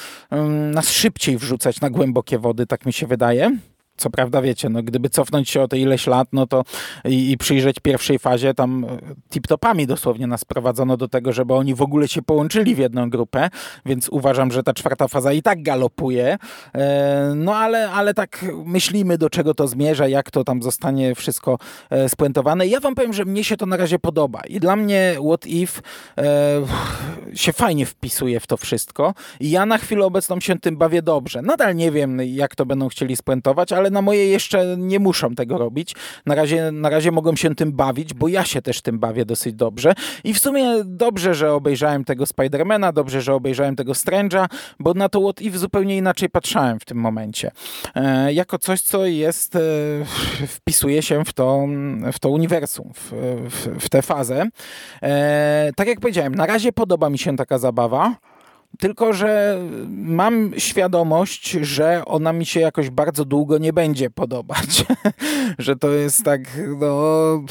[0.72, 3.56] nas szybciej wrzucać na głębokie wody, tak mi się wydaje.
[4.00, 6.64] Co prawda, wiecie, no, gdyby cofnąć się o te ileś lat, no to
[7.04, 8.88] i, i przyjrzeć pierwszej fazie, tam e,
[9.30, 13.50] tip-topami dosłownie nas prowadzono do tego, żeby oni w ogóle się połączyli w jedną grupę,
[13.86, 16.38] więc uważam, że ta czwarta faza i tak galopuje.
[16.74, 21.58] E, no ale, ale tak myślimy, do czego to zmierza, jak to tam zostanie wszystko
[21.90, 22.66] e, spuentowane.
[22.66, 25.82] Ja wam powiem, że mnie się to na razie podoba i dla mnie What If
[27.34, 31.42] się fajnie wpisuje w to wszystko i ja na chwilę obecną się tym bawię dobrze.
[31.42, 35.58] Nadal nie wiem, jak to będą chcieli spuentować, ale na moje jeszcze nie muszą tego
[35.58, 35.94] robić.
[36.26, 39.54] Na razie, na razie mogą się tym bawić, bo ja się też tym bawię dosyć
[39.54, 39.94] dobrze.
[40.24, 44.46] I w sumie dobrze, że obejrzałem tego Spidermana, dobrze, że obejrzałem tego Strange'a,
[44.78, 47.50] bo na to What If zupełnie inaczej patrzałem w tym momencie.
[47.94, 49.60] E, jako coś, co jest, e,
[50.46, 51.66] wpisuje się w to,
[52.12, 53.12] w to uniwersum, w,
[53.50, 54.46] w, w tę fazę.
[55.02, 58.16] E, tak jak powiedziałem, na razie podoba mi się taka zabawa.
[58.78, 64.84] Tylko, że mam świadomość, że ona mi się jakoś bardzo długo nie będzie podobać.
[65.58, 66.40] że to jest tak,
[66.78, 67.42] no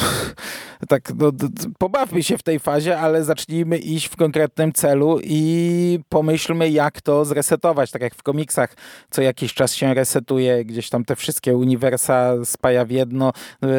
[0.87, 1.31] tak, no,
[1.77, 7.25] pobawmy się w tej fazie, ale zacznijmy iść w konkretnym celu i pomyślmy, jak to
[7.25, 7.91] zresetować.
[7.91, 8.75] Tak jak w komiksach
[9.09, 13.33] co jakiś czas się resetuje, gdzieś tam te wszystkie uniwersa spaja w jedno,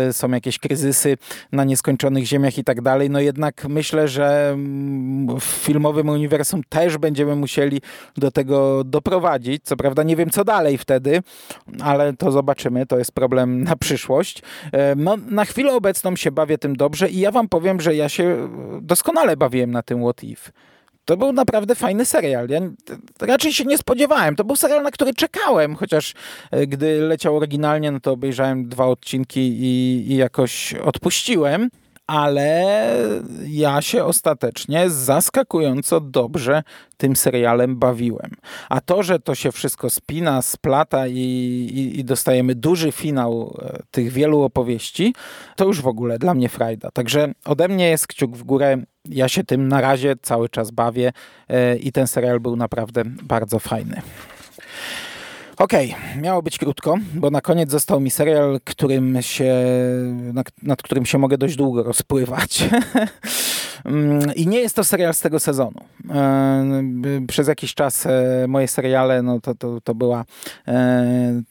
[0.09, 1.17] y, są jakieś kryzysy
[1.53, 3.11] na nieskończonych ziemiach i tak dalej.
[3.11, 7.81] No jednak myślę, że mm, w filmowym uniwersum też będziemy musieli
[8.17, 9.65] do tego doprowadzić.
[9.65, 11.23] Co prawda nie wiem, co dalej wtedy,
[11.83, 12.87] ale to zobaczymy.
[12.87, 14.43] To jest problem na przyszłość.
[14.73, 17.94] E, no, na chwilę obecną się bawię tym dobrze dobrze i ja wam powiem, że
[17.94, 18.48] ja się
[18.83, 20.50] doskonale bawiłem na tym What If.
[21.05, 22.48] To był naprawdę fajny serial.
[22.48, 22.61] Ja
[23.20, 24.37] raczej się nie spodziewałem.
[24.37, 26.14] To był serial, na który czekałem, chociaż
[26.50, 31.70] e, gdy leciał oryginalnie, no to obejrzałem dwa odcinki i, i jakoś odpuściłem
[32.11, 32.87] ale
[33.46, 36.62] ja się ostatecznie zaskakująco dobrze
[36.96, 38.31] tym serialem bawiłem.
[38.68, 41.18] A to, że to się wszystko spina, splata i,
[41.75, 45.14] i, i, dostajemy duży finał e, tych wielu opowieści,
[45.57, 46.90] to już w ogóle dla mnie frajda.
[46.90, 48.83] Także ode mnie jest kciuk w górę.
[49.05, 51.12] Ja się tym na razie cały czas bawię
[51.49, 54.03] e, i ten serial był naprawdę bardzo fajny.
[55.61, 59.55] Okej, okay, miało być krótko, bo na koniec został mi serial, którym się,
[60.62, 62.64] nad, którym się mogę dość długo rozpływać.
[63.85, 65.81] Mm, I nie jest to serial z tego sezonu.
[66.11, 66.64] E,
[67.29, 70.25] przez jakiś czas e, moje seriale, no to, to, to była
[70.68, 71.42] e,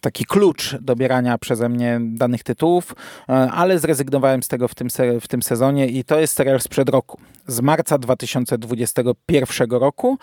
[0.00, 2.94] taki klucz dobierania przeze mnie danych tytułów,
[3.52, 4.88] ale zrezygnowałem z tego w tym,
[5.20, 7.20] w tym sezonie i to jest serial sprzed roku,
[7.50, 10.18] z marca 2021 roku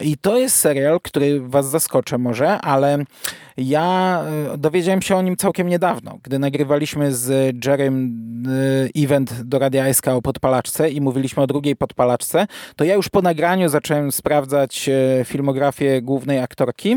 [0.00, 3.04] i to jest serial, który was zaskoczę może, ale
[3.56, 4.22] ja
[4.58, 8.22] dowiedziałem się o nim całkiem niedawno, gdy nagrywaliśmy z Jerem
[8.96, 13.22] event do Radia SK o podpalaczce i mówiliśmy o drugiej podpalaczce, to ja już po
[13.22, 16.96] nagraniu zacząłem sprawdzać e, filmografię głównej aktorki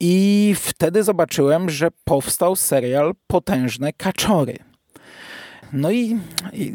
[0.00, 4.56] i wtedy zobaczyłem, że powstał serial Potężne Kaczory.
[5.72, 6.18] No i,
[6.52, 6.72] i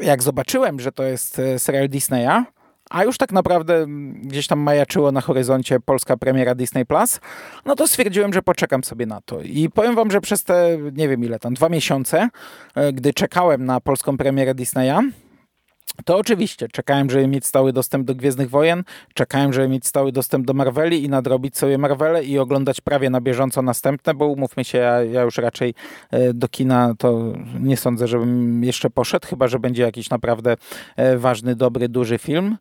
[0.00, 2.44] jak zobaczyłem, że to jest e, serial Disneya,
[2.90, 3.86] a już tak naprawdę
[4.22, 7.20] gdzieś tam majaczyło na horyzoncie polska premiera Disney Plus,
[7.64, 9.40] no to stwierdziłem, że poczekam sobie na to.
[9.40, 12.28] I powiem wam, że przez te, nie wiem ile tam, dwa miesiące,
[12.74, 15.00] e, gdy czekałem na polską premierę Disneya,
[16.04, 20.46] to oczywiście czekałem, żeby mieć stały dostęp do Gwiezdnych Wojen, czekałem, żeby mieć stały dostęp
[20.46, 24.78] do Marveli i nadrobić sobie Marvele i oglądać prawie na bieżąco następne, bo umówmy się,
[24.78, 25.74] ja, ja już raczej
[26.10, 30.56] e, do kina to nie sądzę, żebym jeszcze poszedł, chyba, że będzie jakiś naprawdę
[30.96, 32.56] e, ważny, dobry, duży film.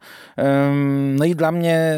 [1.16, 1.98] No i dla mnie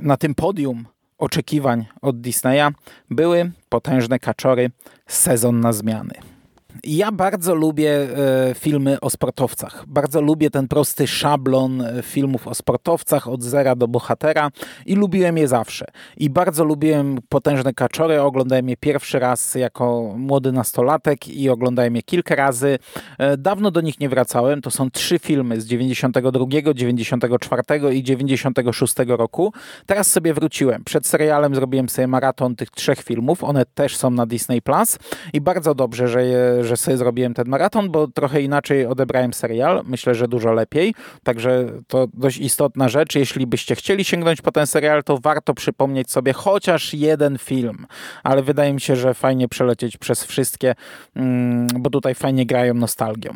[0.00, 0.84] na tym podium
[1.18, 2.72] oczekiwań od Disneya
[3.10, 4.70] były potężne kaczory,
[5.06, 6.33] sezon na zmiany.
[6.82, 9.84] Ja bardzo lubię e, filmy o sportowcach.
[9.86, 14.50] Bardzo lubię ten prosty szablon e, filmów o sportowcach od zera do bohatera
[14.86, 15.86] i lubiłem je zawsze.
[16.16, 18.20] I bardzo lubiłem Potężne Kaczory.
[18.20, 22.78] Oglądałem je pierwszy raz jako młody nastolatek i oglądałem je kilka razy.
[23.18, 24.60] E, dawno do nich nie wracałem.
[24.60, 29.52] To są trzy filmy z 92, 94 i 96 roku.
[29.86, 30.84] Teraz sobie wróciłem.
[30.84, 33.44] Przed serialem zrobiłem sobie maraton tych trzech filmów.
[33.44, 34.98] One też są na Disney Plus
[35.32, 39.82] i bardzo dobrze, że je że sobie zrobiłem ten maraton, bo trochę inaczej odebrałem serial.
[39.84, 40.94] Myślę, że dużo lepiej.
[41.22, 43.14] Także to dość istotna rzecz.
[43.14, 47.86] Jeśli byście chcieli sięgnąć po ten serial, to warto przypomnieć sobie chociaż jeden film.
[48.22, 50.74] Ale wydaje mi się, że fajnie przelecieć przez wszystkie,
[51.16, 53.34] mm, bo tutaj fajnie grają nostalgią.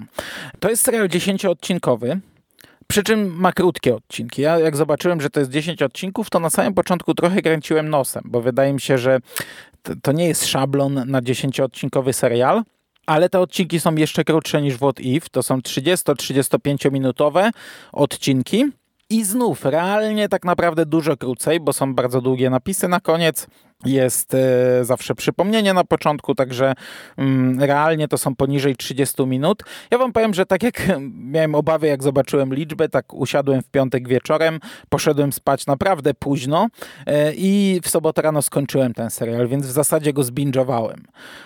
[0.60, 2.18] To jest serial 10-odcinkowy.
[2.86, 4.42] Przy czym ma krótkie odcinki.
[4.42, 8.22] Ja jak zobaczyłem, że to jest 10 odcinków, to na samym początku trochę kręciłem nosem,
[8.26, 9.20] bo wydaje mi się, że
[10.02, 12.62] to nie jest szablon na 10-odcinkowy serial
[13.08, 15.28] ale te odcinki są jeszcze krótsze niż What If.
[15.30, 17.50] To są 30-35 minutowe
[17.92, 18.64] odcinki.
[19.10, 23.46] I znów, realnie tak naprawdę dużo krócej, bo są bardzo długie napisy na koniec
[23.84, 26.74] jest e, zawsze przypomnienie na początku, także
[27.16, 29.62] mm, realnie to są poniżej 30 minut.
[29.90, 30.82] Ja wam powiem, że tak jak
[31.34, 36.68] miałem obawy, jak zobaczyłem liczbę, tak usiadłem w piątek wieczorem, poszedłem spać naprawdę późno
[37.06, 41.04] e, i w sobotę rano skończyłem ten serial, więc w zasadzie go zbingowałem.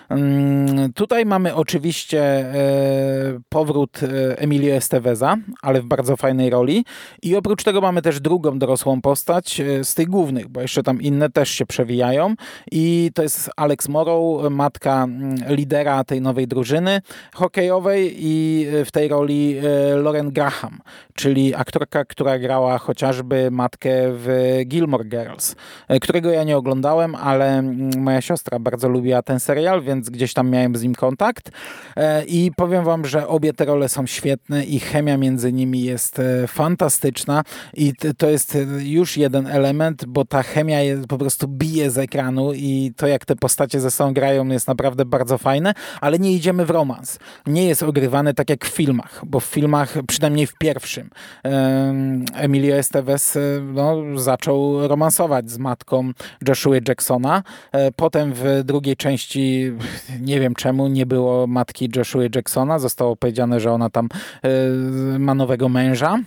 [0.09, 3.99] Mm, tutaj mamy oczywiście e, powrót
[4.37, 6.85] Emilio Esteveza, ale w bardzo fajnej roli
[7.21, 11.29] i oprócz tego mamy też drugą dorosłą postać z tych głównych, bo jeszcze tam inne
[11.29, 12.22] też się przewijają
[12.71, 17.01] i to jest Alex Morrow, matka mm, lidera tej nowej drużyny
[17.33, 20.79] hokejowej i w tej roli e, Lauren Graham,
[21.13, 25.55] czyli aktorka, która grała chociażby matkę w Gilmore Girls,
[25.87, 30.33] e, którego ja nie oglądałem, ale mm, moja siostra bardzo lubiła ten serial, więc gdzieś
[30.33, 31.51] tam miałem z nim kontakt
[31.95, 36.21] e, i powiem wam, że obie te role są świetne i chemia między nimi jest
[36.47, 41.97] fantastyczna i to jest już jeden element, bo ta chemia jest, po prostu bije z
[42.13, 46.33] ekranu i to jak te postacie ze sobą grają jest naprawdę bardzo fajne, ale nie
[46.33, 47.19] idziemy w romans.
[47.47, 51.09] Nie jest ogrywany tak jak w filmach, bo w filmach, przynajmniej w pierwszym,
[52.33, 53.39] Emilio Estevez e,
[53.73, 56.11] no, zaczął romansować z matką
[56.47, 57.43] Joshua Jacksona.
[57.71, 59.71] E, potem w drugiej części,
[60.21, 62.79] nie wiem czemu, nie było matki Joshua Jacksona.
[62.79, 64.09] Zostało powiedziane, że ona tam
[64.43, 66.19] e, ma nowego męża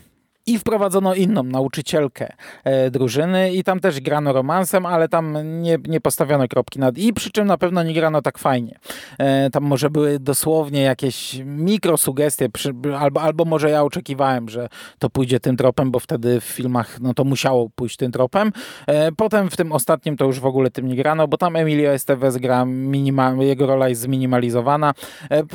[0.46, 2.32] i wprowadzono inną nauczycielkę
[2.64, 7.12] e, drużyny i tam też grano romansem, ale tam nie, nie postawiono kropki nad i,
[7.12, 8.78] przy czym na pewno nie grano tak fajnie.
[9.18, 15.10] E, tam może były dosłownie jakieś mikrosugestie, przy, albo, albo może ja oczekiwałem, że to
[15.10, 18.52] pójdzie tym tropem, bo wtedy w filmach no to musiało pójść tym tropem.
[18.86, 21.90] E, potem w tym ostatnim to już w ogóle tym nie grano, bo tam Emilio
[21.90, 24.94] Estevez gra, minima, jego rola jest zminimalizowana.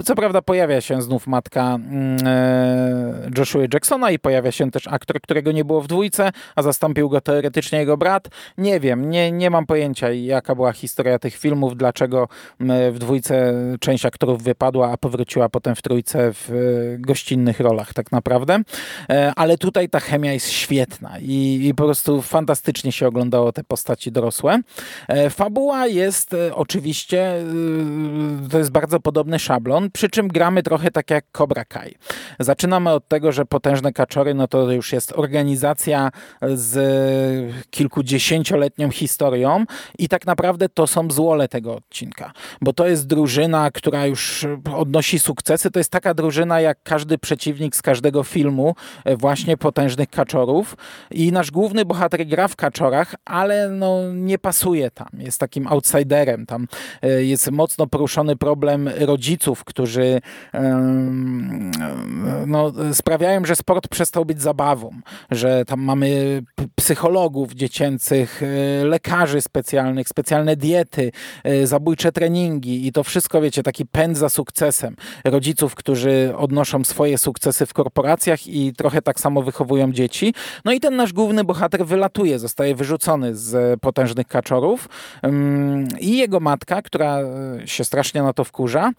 [0.06, 2.18] Co prawda pojawia się znów matka mm,
[3.38, 7.22] Joshua Jacksona i pojawia się też aktor, którego nie było w dwójce, a zastąpił go
[7.22, 8.28] teoretycznie jego brat.
[8.58, 12.28] Nie wiem, nie, nie mam pojęcia jaka była historia tych filmów, dlaczego
[12.92, 16.54] w dwójce część aktorów wypadła, a powróciła potem w trójce w e,
[16.98, 18.60] gościnnych rolach tak naprawdę.
[19.10, 23.64] E, ale tutaj ta chemia jest świetna i, i po prostu fantastycznie się oglądało te
[23.64, 24.60] postaci dorosłe.
[25.08, 27.34] E, fabuła jest oczywiście,
[28.52, 31.96] to jest bardzo podobny szablon, przy czym gramy trochę tak jak Cobra Kai.
[32.40, 36.12] Zaczynamy od tego, że potężne kaczory, no to już jest organizacja
[36.54, 36.76] z
[37.70, 39.66] kilkudziesięcioletnią historią
[40.00, 45.20] i tak naprawdę to są złole tego odcinka, bo to jest drużyna, która już odnosi
[45.20, 45.72] sukcesy.
[45.72, 50.76] To jest taka drużyna jak każdy przeciwnik z każdego filmu e, właśnie potężnych kaczorów
[51.12, 55.08] i nasz główny bohater gra w kaczorach, ale no nie pasuje tam.
[55.18, 56.46] Jest takim outsiderem.
[56.46, 56.68] Tam
[57.02, 60.22] e, jest mocno poruszony problem rodziców, którzy
[62.48, 63.11] no, sprawiają,
[63.44, 64.92] że sport przestał być zabawą,
[65.32, 66.42] że tam mamy
[66.76, 71.12] psychologów dziecięcych, e, lekarzy specjalnych, specjalne diety,
[71.44, 74.96] e, zabójcze treningi i to wszystko, wiecie, taki pęd za sukcesem.
[75.26, 80.34] Rodziców, którzy odnoszą swoje sukcesy w korporacjach i trochę tak samo wychowują dzieci.
[80.66, 84.90] No i ten nasz główny bohater wylatuje, zostaje wyrzucony z potężnych kaczorów
[86.00, 88.92] i jego matka, która e, się strasznie na to wkurza,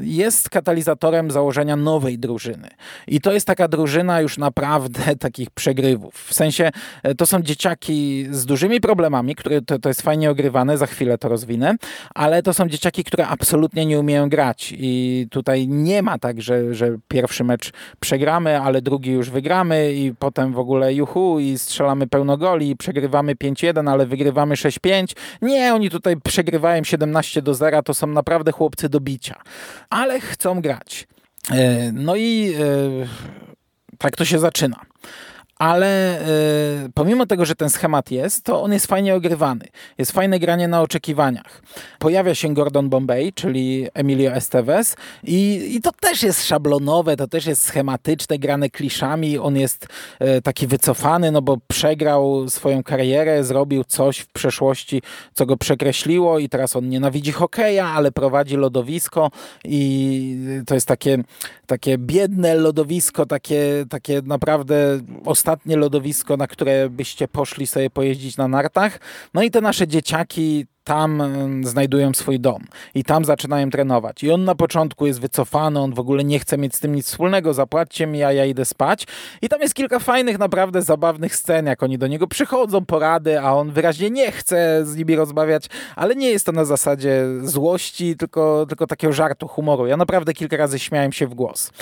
[0.00, 2.65] jest katalizatorem założenia nowej drużyny.
[3.06, 6.14] I to jest taka drużyna już naprawdę takich przegrywów.
[6.14, 6.70] W sensie
[7.16, 11.28] to są dzieciaki z dużymi problemami, które to, to jest fajnie ogrywane, za chwilę to
[11.28, 11.74] rozwinę,
[12.14, 16.74] ale to są dzieciaki, które absolutnie nie umieją grać i tutaj nie ma tak, że,
[16.74, 22.06] że pierwszy mecz przegramy, ale drugi już wygramy i potem w ogóle juhu i strzelamy
[22.06, 25.16] pełno goli i przegrywamy 5-1, ale wygrywamy 6-5.
[25.42, 29.42] Nie, oni tutaj przegrywają 17 do 0, to są naprawdę chłopcy do bicia,
[29.90, 31.06] ale chcą grać.
[31.50, 33.08] E, no i e,
[33.98, 34.80] tak to się zaczyna
[35.58, 36.20] ale
[36.86, 39.64] y, pomimo tego, że ten schemat jest, to on jest fajnie ogrywany.
[39.98, 41.62] Jest fajne granie na oczekiwaniach.
[41.98, 47.46] Pojawia się Gordon Bombay, czyli Emilio Estevez i, i to też jest szablonowe, to też
[47.46, 49.38] jest schematyczne, grane kliszami.
[49.38, 49.88] On jest
[50.38, 55.02] y, taki wycofany, no bo przegrał swoją karierę, zrobił coś w przeszłości,
[55.34, 59.30] co go przekreśliło i teraz on nienawidzi hokeja, ale prowadzi lodowisko
[59.64, 60.36] i
[60.66, 61.18] to jest takie,
[61.66, 68.48] takie biedne lodowisko, takie, takie naprawdę ostatnie lodowisko, na które byście poszli sobie pojeździć na
[68.48, 69.00] nartach.
[69.34, 71.22] No i te nasze dzieciaki tam
[71.64, 74.22] znajdują swój dom i tam zaczynają trenować.
[74.24, 77.06] I on na początku jest wycofany, on w ogóle nie chce mieć z tym nic
[77.06, 79.06] wspólnego, zapłaćcie mi, a ja idę spać.
[79.42, 83.52] I tam jest kilka fajnych, naprawdę zabawnych scen, jak oni do niego przychodzą, porady, a
[83.52, 85.66] on wyraźnie nie chce z nimi rozmawiać,
[85.96, 89.86] ale nie jest to na zasadzie złości, tylko, tylko takiego żartu, humoru.
[89.86, 91.72] Ja naprawdę kilka razy śmiałem się w głos.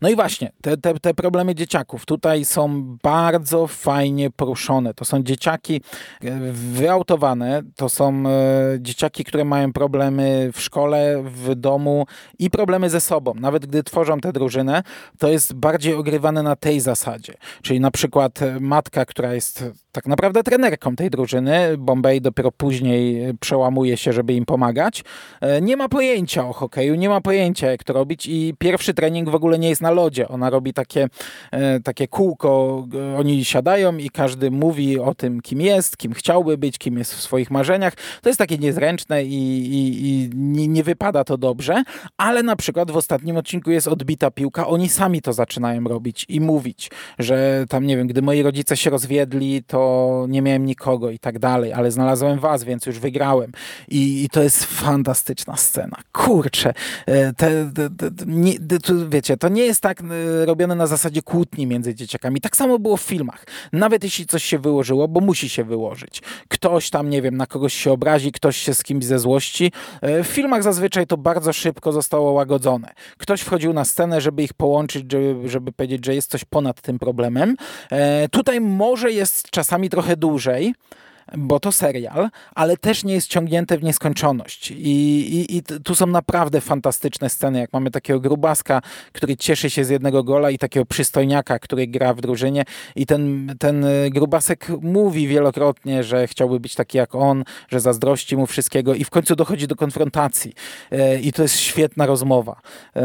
[0.00, 4.94] No i właśnie, te, te, te, problemy dzieciaków tutaj są bardzo fajnie poruszone.
[4.94, 5.80] To są dzieciaki
[6.24, 8.32] e, wyautowane, to są e,
[8.78, 12.06] dzieciaki, które mają problemy w szkole, w domu
[12.38, 13.34] i problemy ze sobą.
[13.34, 14.82] Nawet gdy tworzą tę drużynę,
[15.18, 17.34] to jest bardziej ogrywane na tej zasadzie.
[17.62, 23.96] Czyli na przykład matka, która jest tak naprawdę trenerką tej drużyny, Bombay dopiero później przełamuje
[23.96, 25.04] się, żeby im pomagać,
[25.40, 29.30] e, nie ma pojęcia o hokeju, nie ma pojęcia jak to robić i pierwszy trening
[29.30, 30.28] w ogóle nie jest na na lodzie.
[30.28, 31.08] Ona robi takie,
[31.50, 32.86] e, takie kółko,
[33.18, 37.20] oni siadają i każdy mówi o tym, kim jest, kim chciałby być, kim jest w
[37.20, 37.94] swoich marzeniach.
[38.22, 39.38] To jest takie niezręczne i,
[39.78, 41.82] i, i nie, nie wypada to dobrze,
[42.16, 46.40] ale na przykład w ostatnim odcinku jest odbita piłka, oni sami to zaczynają robić i
[46.40, 51.18] mówić, że tam, nie wiem, gdy moi rodzice się rozwiedli, to nie miałem nikogo i
[51.18, 53.52] tak dalej, ale znalazłem was, więc już wygrałem.
[53.88, 55.96] I, i to jest fantastyczna scena.
[56.12, 56.74] Kurczę,
[57.06, 58.52] e, te, te, te, nie,
[59.08, 62.40] wiecie, to nie jest jest tak y, robione na zasadzie kłótni między dzieciakami.
[62.40, 63.44] Tak samo było w filmach.
[63.72, 66.22] Nawet jeśli coś się wyłożyło, bo musi się wyłożyć.
[66.48, 69.72] Ktoś tam, nie wiem, na kogoś się obrazi, ktoś się z kimś ze złości.
[70.20, 72.88] Y, w filmach zazwyczaj to bardzo szybko zostało łagodzone.
[73.18, 76.98] Ktoś wchodził na scenę, żeby ich połączyć, żeby, żeby powiedzieć, że jest coś ponad tym
[76.98, 77.56] problemem.
[77.90, 80.74] E, tutaj może jest czasami trochę dłużej,
[81.36, 84.70] bo to serial, ale też nie jest ciągnięte w nieskończoność.
[84.70, 89.84] I, i, I, tu są naprawdę fantastyczne sceny, jak mamy takiego grubaska, który cieszy się
[89.84, 92.64] z jednego gola i takiego przystojniaka, który gra w drużynie
[92.96, 98.46] i ten, ten grubasek mówi wielokrotnie, że chciałby być taki jak on, że zazdrości mu
[98.46, 100.54] wszystkiego i w końcu dochodzi do konfrontacji.
[100.90, 102.60] E, I to jest świetna rozmowa.
[102.96, 103.02] E,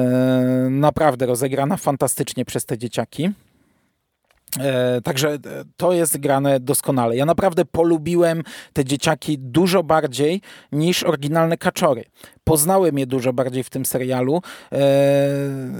[0.70, 3.30] naprawdę rozegrana fantastycznie przez te dzieciaki.
[4.60, 5.38] E, także
[5.78, 7.16] to jest grane doskonale.
[7.16, 8.44] Ja naprawdę polubiłem
[8.74, 10.42] te dzieciaki dużo bardziej
[10.72, 12.04] niż oryginalne kaczory.
[12.44, 14.42] Poznałem je dużo bardziej w tym serialu
[14.72, 14.78] e,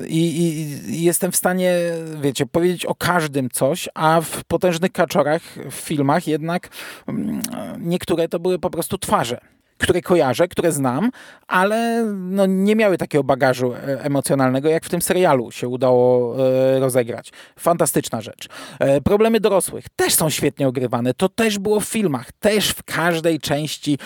[0.08, 1.76] i, i, jestem w stanie,
[2.22, 6.70] wiecie, powiedzieć o każdym coś, a w potężnych kaczorach, w filmach jednak
[7.08, 7.42] mm,
[7.80, 11.10] niektóre to były po prostu twarze które kojarzę, które znam,
[11.48, 16.80] ale no, nie miały takiego bagażu e, emocjonalnego, jak w tym serialu się udało e,
[16.80, 17.32] rozegrać.
[17.60, 18.48] Fantastyczna rzecz.
[18.80, 21.14] E, problemy dorosłych też są świetnie ogrywane.
[21.14, 22.32] To też było w filmach.
[22.32, 23.98] Też w każdej części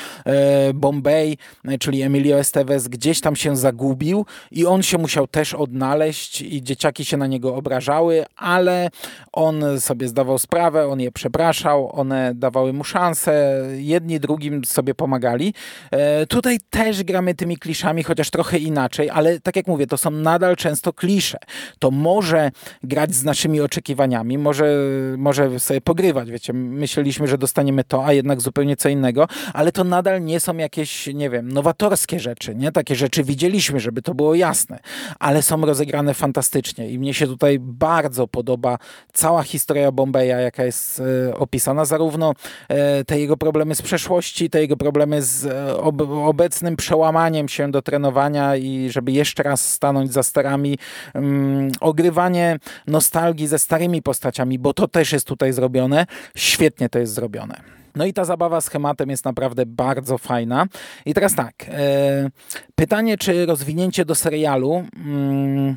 [0.73, 1.37] Bombay,
[1.79, 7.05] czyli Emilio Estevez, gdzieś tam się zagubił i on się musiał też odnaleźć i dzieciaki
[7.05, 8.89] się na niego obrażały, ale
[9.33, 15.53] on sobie zdawał sprawę, on je przepraszał, one dawały mu szansę, jedni drugim sobie pomagali.
[15.91, 20.11] E, tutaj też gramy tymi kliszami, chociaż trochę inaczej, ale tak jak mówię, to są
[20.11, 21.37] nadal często klisze.
[21.79, 22.51] To może
[22.83, 24.77] grać z naszymi oczekiwaniami, może,
[25.17, 29.83] może sobie pogrywać, wiecie, myśleliśmy, że dostaniemy to, a jednak zupełnie co innego, ale to
[29.83, 32.71] nadal nie są jakieś, nie wiem, nowatorskie rzeczy, nie?
[32.71, 34.79] Takie rzeczy widzieliśmy, żeby to było jasne,
[35.19, 38.77] ale są rozegrane fantastycznie i mnie się tutaj bardzo podoba
[39.13, 42.33] cała historia Bombeya, jaka jest e, opisana, zarówno
[42.69, 45.45] e, te jego problemy z przeszłości, te jego problemy z
[45.77, 50.77] ob obecnym przełamaniem się do trenowania i żeby jeszcze raz stanąć za sterami,
[51.15, 56.05] um, ogrywanie nostalgii ze starymi postaciami, bo to też jest tutaj zrobione.
[56.35, 57.61] Świetnie to jest zrobione.
[57.95, 60.65] No i ta zabawa schematem jest naprawdę bardzo fajna.
[61.05, 62.29] I teraz tak, e,
[62.75, 64.83] pytanie, czy rozwinięcie do serialu...
[64.95, 65.75] Mm,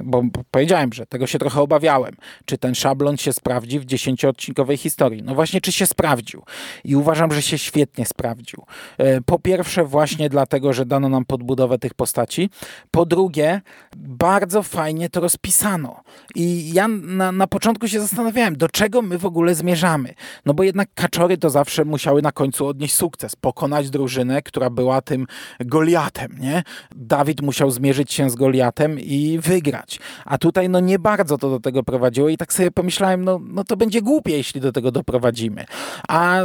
[0.00, 2.16] bo powiedziałem, że tego się trochę obawiałem.
[2.44, 5.22] Czy ten szablon się sprawdzi w dziesięcioodcinkowej historii?
[5.22, 6.42] No właśnie, czy się sprawdził?
[6.84, 8.64] I uważam, że się świetnie sprawdził.
[8.98, 12.50] E, po pierwsze, właśnie dlatego, że dano nam podbudowę tych postaci.
[12.90, 13.60] Po drugie,
[13.96, 16.00] bardzo fajnie to rozpisano.
[16.34, 20.14] I ja na, na początku się zastanawiałem, do czego my w ogóle zmierzamy.
[20.46, 25.00] No bo jednak kaczory to zawsze musiały na końcu odnieść sukces, pokonać drużynę, która była
[25.02, 25.26] tym
[25.60, 26.62] Goliatem, nie?
[26.94, 29.81] Dawid musiał zmierzyć się z Goliatem i wygrać.
[30.24, 33.64] A tutaj no nie bardzo to do tego prowadziło i tak sobie pomyślałem, no, no
[33.64, 35.64] to będzie głupie, jeśli do tego doprowadzimy.
[36.08, 36.44] A e,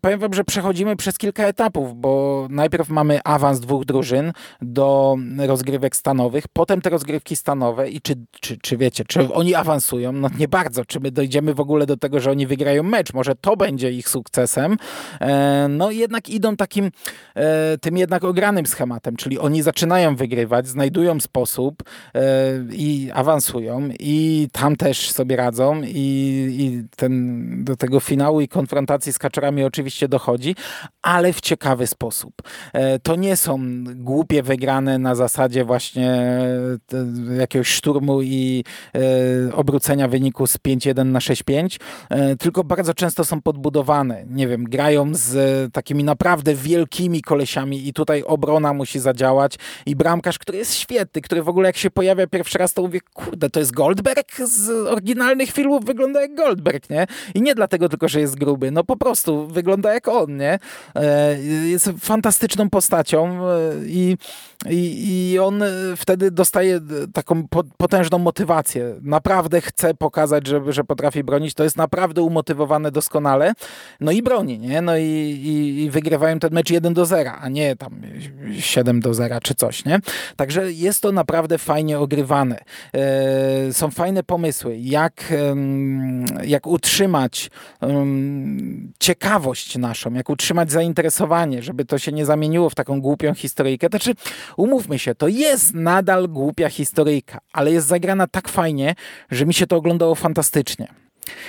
[0.00, 4.32] powiem wam, że przechodzimy przez kilka etapów, bo najpierw mamy awans dwóch drużyn
[4.62, 10.12] do rozgrywek stanowych, potem te rozgrywki stanowe i czy, czy, czy wiecie, czy oni awansują?
[10.12, 10.84] No nie bardzo.
[10.84, 13.12] Czy my dojdziemy w ogóle do tego, że oni wygrają mecz?
[13.12, 14.76] Może to będzie ich sukcesem.
[15.20, 16.90] E, no jednak idą takim
[17.34, 21.82] e, tym jednak ogranym schematem, czyli oni zaczynają wygrywać, znajdują sposób
[22.76, 25.96] i awansują i tam też sobie radzą i,
[26.58, 30.54] i ten, do tego finału i konfrontacji z kaczorami oczywiście dochodzi,
[31.02, 32.32] ale w ciekawy sposób.
[32.72, 33.58] E, to nie są
[33.94, 38.64] głupie wygrane na zasadzie właśnie e, jakiegoś szturmu i
[38.94, 41.80] e, obrócenia wyniku z 5-1 na 6-5,
[42.38, 44.24] tylko bardzo często są podbudowane.
[44.28, 49.54] Nie wiem, grają z takimi naprawdę wielkimi kolesiami i tutaj obrona musi zadziałać
[49.86, 52.82] i bramkarz, który jest świetny, który w ogóle jak się pojawia pierwszy raz teraz to
[52.82, 57.06] mówię, kurde, to jest Goldberg z oryginalnych filmów, wygląda jak Goldberg, nie?
[57.34, 60.58] I nie dlatego tylko, że jest gruby, no po prostu wygląda jak on, nie?
[60.94, 64.16] E, jest fantastyczną postacią e, i,
[64.70, 65.62] i, i on
[65.96, 66.80] wtedy dostaje
[67.12, 68.94] taką potężną motywację.
[69.02, 71.54] Naprawdę chce pokazać, że, że potrafi bronić.
[71.54, 73.52] To jest naprawdę umotywowane doskonale.
[74.00, 74.82] No i broni, nie?
[74.82, 78.02] No i, i, i wygrywają ten mecz 1 do 0, a nie tam
[78.58, 80.00] 7 do 0 czy coś, nie?
[80.36, 82.45] Także jest to naprawdę fajnie ogrywane.
[82.52, 85.32] E, są fajne pomysły, jak,
[86.44, 87.50] jak utrzymać
[88.98, 93.86] ciekawość naszą, jak utrzymać zainteresowanie, żeby to się nie zamieniło w taką głupią historyjkę.
[93.90, 94.14] Znaczy,
[94.56, 98.94] umówmy się, to jest nadal głupia historyjka, ale jest zagrana tak fajnie,
[99.30, 101.05] że mi się to oglądało fantastycznie.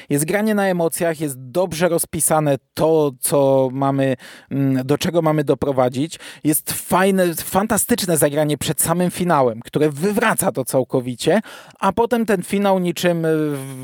[0.10, 4.16] Jest granie na emocjach, jest dobrze rozpisane to, co mamy,
[4.52, 6.20] mm, do czego mamy doprowadzić.
[6.44, 11.42] Jest fajne, fantastyczne zagranie przed samym finałem, które wywraca to całkowicie,
[11.80, 13.26] a potem ten finał niczym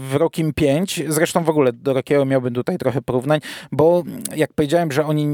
[0.09, 3.39] w Rokim 5, zresztą w ogóle do Rockiego miałbym tutaj trochę porównań,
[3.71, 4.03] bo
[4.35, 5.25] jak powiedziałem, że oni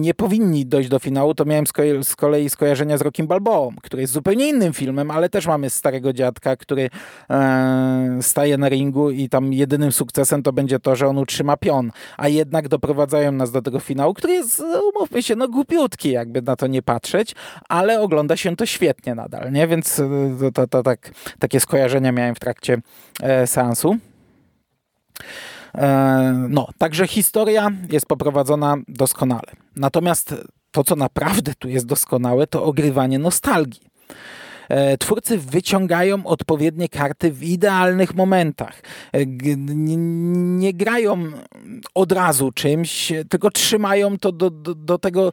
[0.00, 1.64] nie powinni dojść do finału, to miałem
[2.02, 6.12] z kolei skojarzenia z Rockim Balboą, który jest zupełnie innym filmem, ale też mamy starego
[6.12, 6.90] dziadka, który
[7.30, 11.90] e, staje na ringu i tam jedynym sukcesem to będzie to, że on utrzyma pion,
[12.16, 14.62] a jednak doprowadzają nas do tego finału, który jest,
[14.94, 17.34] umówmy się, no głupiutki, jakby na to nie patrzeć,
[17.68, 19.66] ale ogląda się to świetnie nadal, nie?
[19.66, 20.08] Więc e,
[20.40, 22.78] to, to, to tak, takie skojarzenia miałem w trakcie
[23.22, 23.96] e, seansu.
[25.74, 29.52] E, no, także historia jest poprowadzona doskonale.
[29.76, 30.34] Natomiast
[30.70, 33.88] to, co naprawdę tu jest doskonałe, to ogrywanie nostalgii.
[34.68, 38.82] E, twórcy wyciągają odpowiednie karty w idealnych momentach.
[39.12, 41.18] E, nie grają
[41.94, 45.32] od razu czymś, tylko trzymają to do, do, do tego,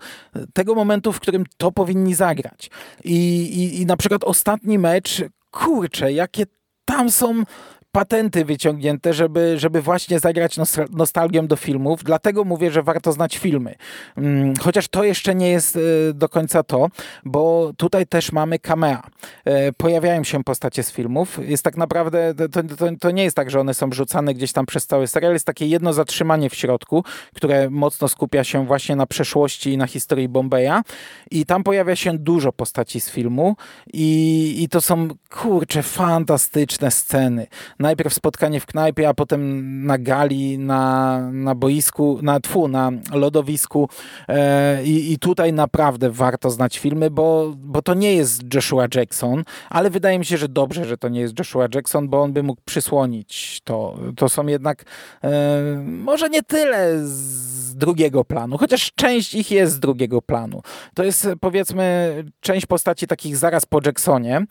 [0.54, 2.70] tego momentu, w którym to powinni zagrać.
[3.04, 6.46] I, i, I na przykład ostatni mecz, kurczę, jakie
[6.86, 7.44] tam są
[7.96, 10.58] patenty wyciągnięte, żeby, żeby właśnie zagrać
[10.92, 12.04] nostalgią do filmów.
[12.04, 13.76] Dlatego mówię, że warto znać filmy.
[14.18, 15.80] Mm, chociaż to jeszcze nie jest e,
[16.14, 16.88] do końca to,
[17.26, 19.04] bo tutaj też mamy camea.
[19.46, 21.40] E, pojawiają się postacie z filmów.
[21.48, 24.66] Jest tak naprawdę, to, to, to nie jest tak, że one są rzucane gdzieś tam
[24.66, 25.34] przez cały serial.
[25.34, 27.04] Jest takie jedno zatrzymanie w środku,
[27.36, 30.84] które mocno skupia się właśnie na przeszłości i na historii Bombeja.
[31.32, 33.56] I tam pojawia się dużo postaci z filmu
[33.94, 37.48] i, i to są, kurcze, fantastyczne sceny
[37.86, 39.42] najpierw spotkanie w knajpie, a potem
[39.86, 43.90] na gali, na, na boisku, na tfu, na lodowisku
[44.28, 49.44] e, i, i tutaj naprawdę warto znać filmy, bo, bo to nie jest Joshua Jackson,
[49.70, 52.44] ale wydaje mi się, że dobrze, że to nie jest Joshua Jackson, bo on by
[52.44, 53.98] mógł przysłonić to.
[54.16, 54.84] To są jednak
[55.24, 55.30] e,
[55.86, 60.62] może nie tyle z drugiego planu, chociaż część ich jest z drugiego planu.
[60.94, 64.46] To jest powiedzmy część postaci takich zaraz po Jacksonie,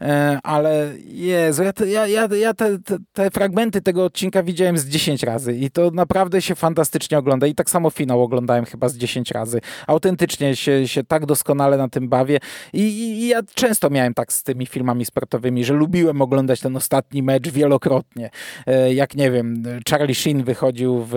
[0.00, 4.86] e, ale Jezu, ja, ja, ja, ja te, te, te, fragmenty tego odcinka widziałem z
[4.86, 7.46] 10 razy i to naprawdę się fantastycznie ogląda.
[7.46, 9.60] I tak samo finał oglądałem chyba z 10 razy.
[9.86, 12.38] Autentycznie się, się tak doskonale na tym bawię.
[12.72, 17.22] I, i, ja często miałem tak z tymi filmami sportowymi, że lubiłem oglądać ten ostatni
[17.22, 18.30] mecz wielokrotnie.
[18.66, 21.14] E, jak nie wiem, Charlie Sheen wychodził w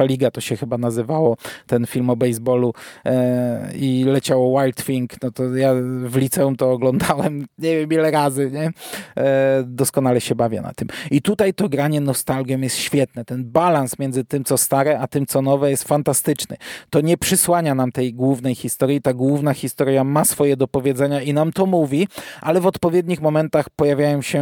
[0.00, 1.36] pierwsza liga, to się chyba nazywało,
[1.66, 2.72] ten film o baseballu
[3.04, 5.74] e, i leciało Wild Thing, no to ja
[6.04, 8.70] w liceum to oglądałem nie wiem ile razy, nie?
[9.16, 10.88] E, doskonale się bawię na tym.
[11.10, 13.24] I tutaj to granie nostalgią jest świetne.
[13.24, 16.56] Ten balans między tym, co stare, a tym, co nowe jest fantastyczny.
[16.90, 19.02] To nie przysłania nam tej głównej historii.
[19.02, 22.08] Ta główna historia ma swoje do powiedzenia i nam to mówi,
[22.40, 24.40] ale w odpowiednich momentach pojawiają się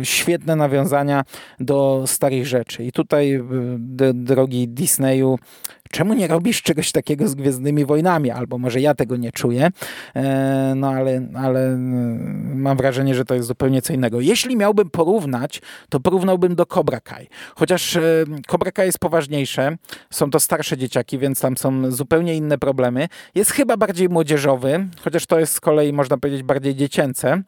[0.00, 1.24] e, świetne nawiązania
[1.60, 2.84] do starych rzeczy.
[2.84, 3.42] I tutaj, e,
[4.14, 5.38] drogi Disneyu,
[5.90, 8.30] czemu nie robisz czegoś takiego z Gwiezdnymi Wojnami?
[8.30, 9.68] Albo może ja tego nie czuję,
[10.14, 14.20] e, no ale, ale mm, mam wrażenie, że to jest zupełnie co innego.
[14.20, 17.28] Jeśli miałbym porównać, to porównałbym do Cobra Kai.
[17.54, 18.00] Chociaż e,
[18.46, 19.76] Cobra Kai jest poważniejsze,
[20.10, 23.08] są to starsze dzieciaki, więc tam są zupełnie inne problemy.
[23.34, 27.42] Jest chyba bardziej młodzieżowy, chociaż to jest z kolei, można powiedzieć, bardziej dziecięce.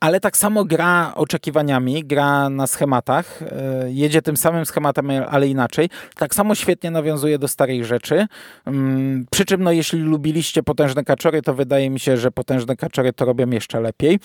[0.00, 5.88] Ale tak samo gra oczekiwaniami, gra na schematach, e, jedzie tym samym schematem, ale inaczej.
[6.16, 8.26] Tak samo świetnie nawiązuje do starych rzeczy.
[8.66, 13.12] Mm, przy czym, no, jeśli lubiliście potężne kaczory, to wydaje mi się, że potężne kaczory
[13.12, 14.18] to robią jeszcze lepiej.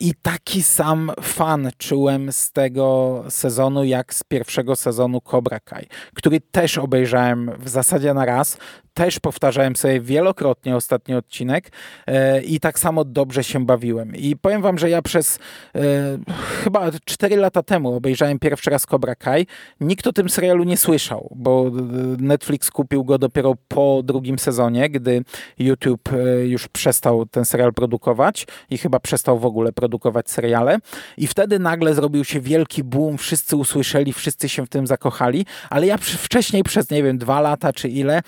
[0.00, 6.40] I taki sam fan czułem z tego sezonu, jak z pierwszego sezonu Cobra Kai, który
[6.40, 8.58] też obejrzałem w zasadzie na raz
[8.94, 11.72] też powtarzałem sobie wielokrotnie ostatni odcinek
[12.06, 14.16] e, i tak samo dobrze się bawiłem.
[14.16, 15.38] I powiem wam, że ja przez
[15.74, 15.80] e,
[16.64, 19.46] chyba 4 lata temu obejrzałem pierwszy raz Cobra Kai.
[19.80, 21.70] Nikt o tym serialu nie słyszał, bo
[22.18, 25.24] Netflix kupił go dopiero po drugim sezonie, gdy
[25.58, 30.78] YouTube e, już przestał ten serial produkować i chyba przestał w ogóle produkować seriale.
[31.16, 35.86] I wtedy nagle zrobił się wielki boom, wszyscy usłyszeli, wszyscy się w tym zakochali, ale
[35.86, 38.22] ja wcześniej przez, nie wiem, dwa lata czy ile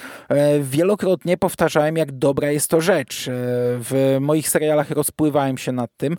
[0.62, 3.28] wielokrotnie powtarzałem, jak dobra jest to rzecz.
[3.28, 3.30] E,
[3.78, 6.12] w moich serialach rozpływałem się nad tym.
[6.12, 6.16] E,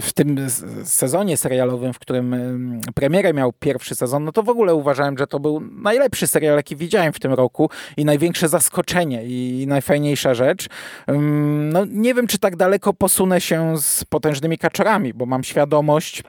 [0.00, 0.50] w tym
[0.84, 2.34] sezonie serialowym, w którym
[2.94, 6.76] premierę miał pierwszy sezon, no to w ogóle uważałem, że to był najlepszy serial, jaki
[6.76, 10.68] widziałem w tym roku i największe zaskoczenie i najfajniejsza rzecz.
[11.72, 16.22] No, nie wiem, czy tak daleko posunę się z potężnymi kaczorami, bo mam świadomość,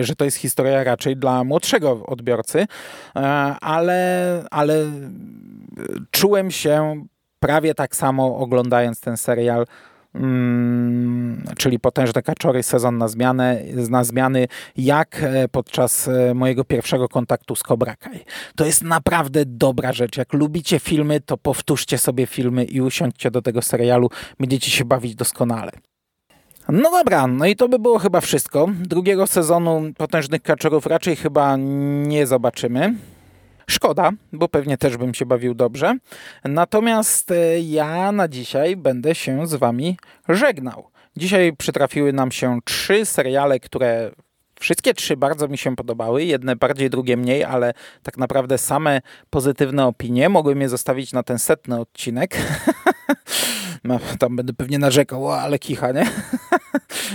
[0.00, 2.66] że to jest historia raczej dla młodszego odbiorcy,
[3.60, 4.74] ale, ale
[6.10, 7.04] czułem się
[7.40, 9.66] prawie tak samo oglądając ten serial,
[10.16, 17.08] Hmm, czyli potężne kaczory, sezon na, zmianę, na zmiany, jak e, podczas e, mojego pierwszego
[17.08, 18.24] kontaktu z Cobra Kai.
[18.56, 20.16] To jest naprawdę dobra rzecz.
[20.16, 24.10] Jak lubicie filmy, to powtórzcie sobie filmy i usiądźcie do tego serialu.
[24.40, 25.72] Będziecie się bawić doskonale.
[26.74, 28.68] No dobra, no i to by było chyba wszystko.
[28.80, 31.56] Drugiego sezonu Potężnych Kaczorów raczej chyba
[32.06, 32.94] nie zobaczymy.
[33.66, 35.98] Szkoda, bo pewnie też bym się bawił dobrze.
[36.44, 39.96] Natomiast e, ja na dzisiaj będę się z Wami
[40.28, 40.88] żegnał.
[41.16, 44.10] Dzisiaj przytrafiły nam się trzy seriale, które
[44.60, 49.00] Wszystkie trzy bardzo mi się podobały, jedne bardziej, drugie mniej, ale tak naprawdę same
[49.30, 52.36] pozytywne opinie mogły mnie zostawić na ten setny odcinek.
[54.18, 56.06] Tam będę pewnie narzekał, o, ale kicha, nie?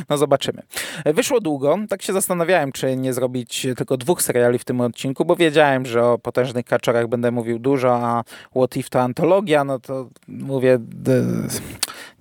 [0.10, 0.62] No zobaczymy.
[1.06, 5.36] Wyszło długo, tak się zastanawiałem, czy nie zrobić tylko dwóch seriali w tym odcinku, bo
[5.36, 8.24] wiedziałem, że o potężnych kaczorach będę mówił dużo, a
[8.56, 10.80] What If to antologia, no to mówię,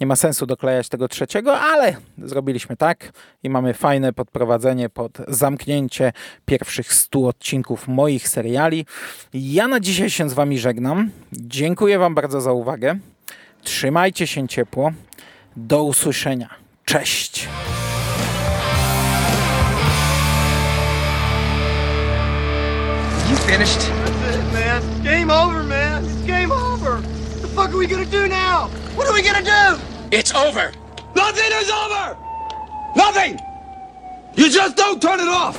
[0.00, 6.12] nie ma sensu doklejać tego trzeciego, ale zrobiliśmy tak i mamy fajne podprowadzenie pod zamknięcie
[6.44, 8.86] pierwszych 100 odcinków moich seriali.
[9.34, 11.10] Ja na dzisiaj się z Wami żegnam.
[11.32, 12.98] Dziękuję Wam bardzo za uwagę.
[13.66, 14.92] Trzymajcie się ciepło.
[15.56, 16.48] Do usłyszenia.
[16.84, 17.48] Cześć!
[23.30, 23.80] You finished?
[23.80, 24.82] That's it, man.
[25.04, 26.04] Game over, man.
[26.04, 27.00] It's game over.
[27.00, 28.68] What the fuck are we gonna do now?
[28.96, 29.80] What are we gonna do?
[30.10, 30.72] It's over.
[31.16, 32.16] Nothing is over!
[32.96, 33.40] Nothing!
[34.36, 35.56] You just don't turn it off!